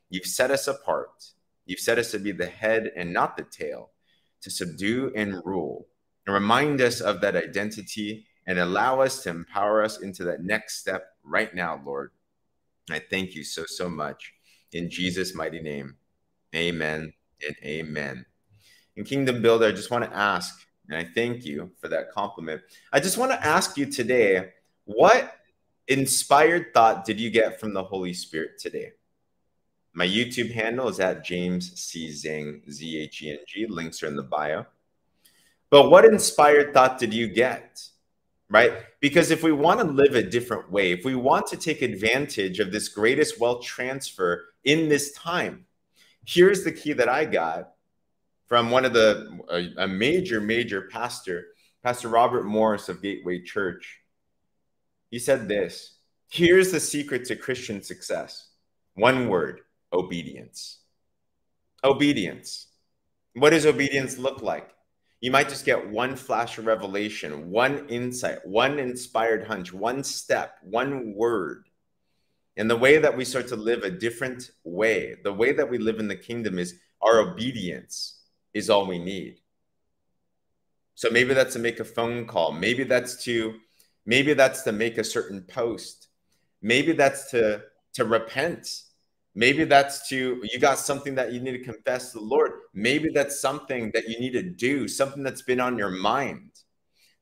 You've 0.09 0.25
set 0.25 0.51
us 0.51 0.67
apart. 0.67 1.31
You've 1.65 1.79
set 1.79 1.97
us 1.97 2.11
to 2.11 2.19
be 2.19 2.31
the 2.31 2.45
head 2.45 2.91
and 2.95 3.11
not 3.11 3.35
the 3.35 3.43
tail, 3.43 3.89
to 4.41 4.49
subdue 4.49 5.11
and 5.15 5.41
rule, 5.43 5.87
and 6.25 6.33
remind 6.33 6.79
us 6.79 7.01
of 7.01 7.19
that 7.21 7.35
identity 7.35 8.25
and 8.47 8.59
allow 8.59 9.01
us 9.01 9.23
to 9.23 9.31
empower 9.31 9.83
us 9.83 9.99
into 9.99 10.23
that 10.25 10.43
next 10.43 10.79
step 10.79 11.07
right 11.23 11.53
now, 11.53 11.81
Lord. 11.83 12.11
I 12.89 12.99
thank 12.99 13.33
you 13.33 13.43
so, 13.43 13.65
so 13.65 13.89
much. 13.89 14.33
In 14.71 14.89
Jesus' 14.89 15.33
mighty 15.33 15.59
name, 15.59 15.95
amen 16.55 17.13
and 17.45 17.55
amen. 17.63 18.25
In 18.95 19.03
Kingdom 19.03 19.41
Builder, 19.41 19.65
I 19.65 19.71
just 19.71 19.89
want 19.89 20.03
to 20.03 20.15
ask, 20.15 20.64
and 20.89 20.97
I 20.97 21.03
thank 21.03 21.45
you 21.45 21.71
for 21.79 21.87
that 21.89 22.11
compliment. 22.11 22.61
I 22.91 22.99
just 22.99 23.17
want 23.17 23.31
to 23.31 23.45
ask 23.45 23.77
you 23.77 23.85
today 23.85 24.51
what 24.85 25.35
inspired 25.87 26.73
thought 26.73 27.05
did 27.05 27.19
you 27.19 27.29
get 27.29 27.59
from 27.59 27.73
the 27.73 27.83
Holy 27.83 28.13
Spirit 28.13 28.59
today? 28.59 28.93
My 29.93 30.05
YouTube 30.05 30.51
handle 30.51 30.89
is 30.89 30.99
at 30.99 31.23
James 31.23 31.79
C. 31.79 32.09
Zheng, 32.09 32.69
Z 32.69 32.97
H 32.97 33.23
E 33.23 33.31
N 33.31 33.37
G. 33.47 33.65
Links 33.67 34.03
are 34.03 34.07
in 34.07 34.15
the 34.15 34.23
bio. 34.23 34.65
But 35.69 35.89
what 35.89 36.05
inspired 36.05 36.73
thought 36.73 36.99
did 36.99 37.13
you 37.13 37.27
get? 37.27 37.81
Right? 38.49 38.73
Because 38.99 39.31
if 39.31 39.41
we 39.41 39.51
want 39.51 39.79
to 39.79 39.85
live 39.85 40.15
a 40.15 40.21
different 40.21 40.71
way, 40.71 40.91
if 40.91 41.03
we 41.03 41.15
want 41.15 41.47
to 41.47 41.57
take 41.57 41.81
advantage 41.81 42.59
of 42.59 42.71
this 42.71 42.89
greatest 42.89 43.39
wealth 43.39 43.63
transfer 43.63 44.45
in 44.65 44.87
this 44.87 45.13
time, 45.13 45.65
here's 46.25 46.63
the 46.63 46.71
key 46.71 46.93
that 46.93 47.09
I 47.09 47.25
got 47.25 47.74
from 48.47 48.69
one 48.69 48.85
of 48.85 48.93
the, 48.93 49.39
a, 49.49 49.83
a 49.83 49.87
major, 49.87 50.39
major 50.39 50.83
pastor, 50.91 51.47
Pastor 51.83 52.09
Robert 52.09 52.45
Morris 52.45 52.89
of 52.89 53.01
Gateway 53.01 53.41
Church. 53.41 53.99
He 55.11 55.19
said 55.19 55.47
this 55.47 55.97
Here's 56.29 56.71
the 56.71 56.79
secret 56.79 57.25
to 57.25 57.35
Christian 57.35 57.81
success 57.81 58.49
one 58.95 59.27
word 59.27 59.61
obedience. 59.93 60.79
Obedience. 61.83 62.67
What 63.33 63.51
does 63.51 63.65
obedience 63.65 64.17
look 64.17 64.41
like? 64.41 64.71
You 65.21 65.31
might 65.31 65.49
just 65.49 65.65
get 65.65 65.89
one 65.89 66.15
flash 66.15 66.57
of 66.57 66.65
revelation, 66.65 67.49
one 67.49 67.87
insight, 67.89 68.45
one 68.45 68.79
inspired 68.79 69.45
hunch, 69.45 69.73
one 69.73 70.03
step, 70.03 70.57
one 70.61 71.13
word. 71.15 71.67
And 72.57 72.69
the 72.69 72.77
way 72.77 72.97
that 72.97 73.15
we 73.15 73.25
start 73.25 73.47
to 73.49 73.55
live 73.55 73.83
a 73.83 73.91
different 73.91 74.51
way, 74.63 75.15
the 75.23 75.33
way 75.33 75.51
that 75.51 75.69
we 75.69 75.77
live 75.77 75.99
in 75.99 76.07
the 76.07 76.15
kingdom 76.15 76.57
is 76.57 76.79
our 77.01 77.19
obedience 77.19 78.14
is 78.55 78.71
all 78.71 78.87
we 78.87 78.97
need. 78.97 79.41
So 80.95 81.11
maybe 81.11 81.35
that's 81.35 81.53
to 81.53 81.59
make 81.59 81.79
a 81.79 81.85
phone 81.85 82.25
call. 82.25 82.51
Maybe 82.51 82.83
that's 82.83 83.23
to 83.25 83.59
maybe 84.07 84.33
that's 84.33 84.63
to 84.63 84.71
make 84.71 84.97
a 84.97 85.03
certain 85.03 85.41
post. 85.43 86.07
Maybe 86.63 86.93
that's 86.93 87.29
to 87.31 87.61
to 87.93 88.05
repent 88.05 88.67
Maybe 89.37 89.65
that's 89.65 90.07
to 90.07 90.41
you 90.49 90.59
got 90.59 90.79
something 90.79 91.13
that 91.15 91.33
you 91.33 91.41
need 91.41 91.51
to 91.51 91.63
confess 91.63 92.13
to 92.13 92.19
the 92.19 92.23
Lord. 92.23 92.51
Maybe 92.73 93.09
that's 93.13 93.41
something 93.41 93.91
that 93.93 94.07
you 94.07 94.17
need 94.17 94.31
to 94.31 94.41
do, 94.41 94.87
something 94.87 95.23
that's 95.23 95.41
been 95.41 95.59
on 95.59 95.77
your 95.77 95.89
mind. 95.89 96.51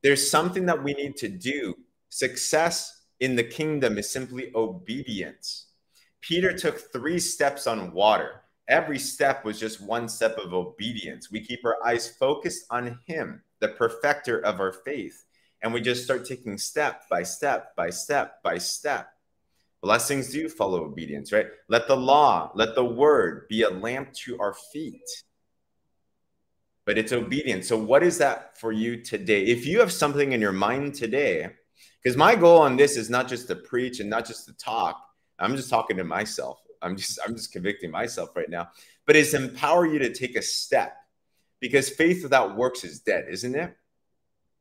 There's 0.04 0.30
something 0.30 0.67
that 0.67 0.84
we 0.84 0.93
need 0.93 1.15
to 1.17 1.28
do. 1.28 1.74
Success 2.10 3.06
in 3.19 3.36
the 3.36 3.43
kingdom 3.43 3.98
is 3.98 4.12
simply 4.12 4.52
obedience. 4.54 5.69
Peter 6.22 6.54
took 6.56 6.91
three 6.93 7.17
steps 7.17 7.65
on 7.65 7.91
water. 7.93 8.42
Every 8.67 8.99
step 8.99 9.43
was 9.43 9.60
just 9.60 9.82
one 9.82 10.08
step 10.08 10.38
of 10.38 10.54
obedience. 10.54 11.30
We 11.30 11.41
keep 11.41 11.65
our 11.65 11.78
eyes 11.86 12.15
focused 12.17 12.65
on 12.69 12.99
Him, 13.06 13.43
the 13.60 13.69
perfecter 13.69 14.39
of 14.39 14.60
our 14.60 14.71
faith, 14.71 15.26
and 15.62 15.73
we 15.73 15.82
just 15.82 16.04
start 16.04 16.26
taking 16.26 16.58
step 16.58 17.04
by 17.10 17.23
step 17.23 17.76
by 17.76 17.89
step 17.89 18.41
by 18.43 18.58
step. 18.58 19.10
Blessings 19.82 20.32
do 20.32 20.47
follow 20.47 20.86
obedience, 20.86 21.34
right? 21.34 21.47
Let 21.67 21.88
the 21.88 21.97
law, 21.97 22.52
let 22.56 22.73
the 22.73 22.86
word 22.86 23.47
be 23.49 23.63
a 23.63 23.69
lamp 23.69 24.13
to 24.26 24.39
our 24.39 24.54
feet. 24.71 25.04
But 26.86 26.97
it's 26.97 27.12
obedience. 27.12 27.67
So, 27.67 27.78
what 27.78 28.04
is 28.04 28.17
that 28.19 28.58
for 28.58 28.71
you 28.71 29.02
today? 29.04 29.43
If 29.43 29.65
you 29.65 29.80
have 29.82 29.91
something 29.91 30.32
in 30.32 30.39
your 30.39 30.54
mind 30.54 30.95
today, 30.95 31.49
because 32.02 32.17
my 32.17 32.36
goal 32.36 32.60
on 32.60 32.78
this 32.78 32.97
is 32.97 33.10
not 33.10 33.28
just 33.28 33.47
to 33.47 33.56
preach 33.56 33.99
and 33.99 34.10
not 34.10 34.26
just 34.26 34.45
to 34.47 34.54
talk. 34.54 35.02
I'm 35.39 35.56
just 35.56 35.69
talking 35.69 35.97
to 35.97 36.04
myself. 36.04 36.62
I'm 36.84 36.98
just 36.98 37.19
I'm 37.26 37.36
just 37.36 37.52
convicting 37.52 37.91
myself 37.91 38.36
right 38.36 38.50
now. 38.50 38.69
But 39.06 39.15
it's 39.15 39.34
empower 39.34 39.86
you 39.86 40.00
to 40.00 40.13
take 40.13 40.36
a 40.36 40.41
step 40.41 40.96
because 41.60 41.89
faith 41.89 42.24
without 42.24 42.58
works 42.58 42.84
is 42.84 43.00
dead, 43.00 43.26
isn't 43.30 43.56
it? 43.56 43.76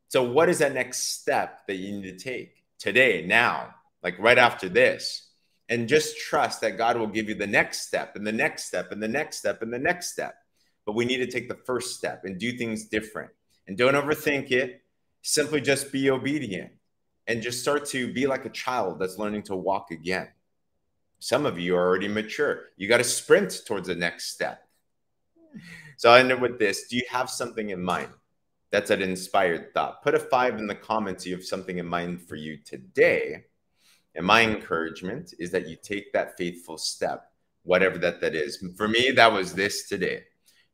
So 0.09 0.23
what 0.23 0.49
is 0.49 0.59
that 0.59 0.75
next 0.75 1.21
step 1.21 1.67
that 1.67 1.77
you 1.77 1.93
need 1.93 2.19
to 2.19 2.25
take 2.25 2.65
today, 2.79 3.25
now? 3.27 3.75
like 4.03 4.19
right 4.19 4.39
after 4.39 4.69
this. 4.69 5.29
And 5.69 5.89
just 5.89 6.19
trust 6.19 6.61
that 6.61 6.77
God 6.77 6.97
will 6.97 7.07
give 7.07 7.29
you 7.29 7.35
the 7.35 7.47
next 7.47 7.87
step 7.87 8.17
and 8.17 8.27
the 8.27 8.33
next 8.33 8.65
step 8.65 8.93
and 8.93 9.03
the 9.03 9.09
next 9.09 9.39
step 9.39 9.63
and 9.63 9.73
the 9.73 9.79
next 9.79 10.13
step. 10.13 10.35
But 10.85 10.95
we 10.95 11.05
need 11.05 11.19
to 11.19 11.27
take 11.27 11.49
the 11.49 11.55
first 11.55 11.97
step 11.97 12.25
and 12.25 12.39
do 12.39 12.53
things 12.53 12.87
different. 12.87 13.31
And 13.67 13.79
don't 13.79 13.95
overthink 13.95 14.51
it. 14.51 14.83
Simply 15.23 15.61
just 15.61 15.93
be 15.93 16.11
obedient 16.11 16.73
and 17.29 17.41
just 17.41 17.61
start 17.61 17.87
to 17.87 18.13
be 18.13 18.27
like 18.27 18.45
a 18.45 18.51
child 18.51 18.99
that's 18.99 19.19
learning 19.19 19.45
to 19.45 19.57
walk 19.57 19.93
again. 19.93 20.29
Some 21.23 21.47
of 21.47 21.57
you 21.57 21.77
are 21.77 21.87
already 21.87 22.09
mature. 22.09 22.65
You 22.77 22.89
got 22.89 22.97
to 22.97 23.05
sprint 23.05 23.61
towards 23.65 23.87
the 23.87 23.95
next 23.95 24.33
step. 24.33 24.67
So 25.97 26.11
I 26.11 26.19
end 26.19 26.33
up 26.33 26.41
with 26.41 26.59
this. 26.59 26.89
Do 26.89 26.97
you 26.97 27.05
have 27.09 27.31
something 27.31 27.71
in 27.71 27.81
mind? 27.81 28.09
That's 28.73 28.91
an 28.91 29.01
inspired 29.03 29.73
thought. 29.73 30.03
Put 30.03 30.17
a 30.17 30.19
five 30.19 30.59
in 30.59 30.67
the 30.67 30.75
comments. 30.75 31.25
You 31.25 31.37
have 31.37 31.45
something 31.45 31.79
in 31.79 31.87
mind 31.87 32.23
for 32.23 32.35
you 32.35 32.57
today. 32.65 33.45
And 34.17 34.27
my 34.27 34.43
encouragement 34.43 35.33
is 35.39 35.53
that 35.53 35.69
you 35.69 35.77
take 35.81 36.13
that 36.13 36.37
faithful 36.37 36.77
step, 36.77 37.31
whatever 37.63 37.99
that 37.99 38.21
that 38.21 38.35
is. 38.35 38.59
For 38.77 38.89
me, 38.89 39.13
that 39.13 39.33
was 39.33 39.55
this 39.55 39.89
today. 39.89 40.25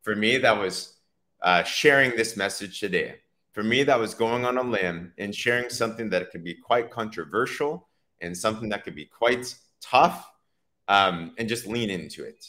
For 0.01 0.17
me, 0.17 0.39
that 0.39 0.59
was 0.59 0.97
uh, 1.43 1.63
sharing 1.65 2.17
this 2.17 2.39
message 2.39 2.81
today. 2.81 3.17
For 3.53 3.63
me, 3.63 3.83
that 3.83 4.01
was 4.01 4.15
going 4.15 4.47
on 4.47 4.57
a 4.57 4.63
limb 4.63 5.13
and 5.19 5.35
sharing 5.35 5.69
something 5.69 6.09
that 6.09 6.31
could 6.31 6.43
be 6.43 6.55
quite 6.55 6.91
controversial 6.91 7.91
and 8.23 8.35
something 8.35 8.71
that 8.71 8.85
could 8.85 8.95
be 8.95 9.05
quite 9.05 9.55
tough, 9.83 10.27
um, 10.89 11.35
and 11.39 11.49
just 11.49 11.67
lean 11.67 11.91
into 11.91 12.25
it. 12.25 12.45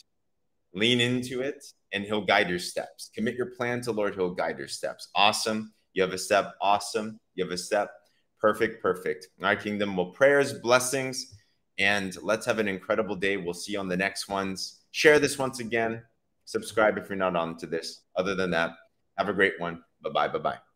Lean 0.74 1.02
into 1.02 1.42
it, 1.42 1.64
and 1.94 2.04
He'll 2.04 2.26
guide 2.26 2.50
your 2.50 2.60
steps. 2.60 3.12
Commit 3.16 3.36
your 3.36 3.52
plan 3.58 3.82
to 3.82 3.92
Lord; 3.92 4.16
He'll 4.16 4.34
guide 4.34 4.58
your 4.58 4.68
steps. 4.68 5.10
Awesome. 5.16 5.74
You 5.94 6.04
have 6.04 6.14
a 6.14 6.18
step. 6.18 6.54
Awesome. 6.62 7.20
You 7.36 7.44
have 7.46 7.52
a 7.52 7.58
step 7.58 7.92
Perfect, 8.40 8.82
perfect. 8.82 9.28
Our 9.42 9.56
kingdom, 9.56 9.98
well, 9.98 10.08
prayers, 10.12 10.54
blessings, 10.54 11.36
and 11.78 12.16
let's 12.24 12.46
have 12.46 12.60
an 12.60 12.68
incredible 12.68 13.16
day. 13.16 13.38
We'll 13.38 13.54
see 13.54 13.74
you 13.74 13.80
on 13.80 13.90
the 13.90 13.98
next 13.98 14.30
ones. 14.30 14.82
Share 14.92 15.20
this 15.20 15.38
once 15.38 15.60
again. 15.60 16.04
Subscribe 16.46 16.98
if 16.98 17.10
you're 17.10 17.18
not 17.18 17.36
on 17.36 17.58
to 17.58 17.68
this. 17.68 18.04
Other 18.16 18.36
than 18.36 18.52
that, 18.52 18.72
have 19.18 19.30
a 19.30 19.34
great 19.34 19.60
one. 19.60 19.84
Bye 20.02 20.10
bye. 20.12 20.28
Bye 20.30 20.40
bye. 20.40 20.69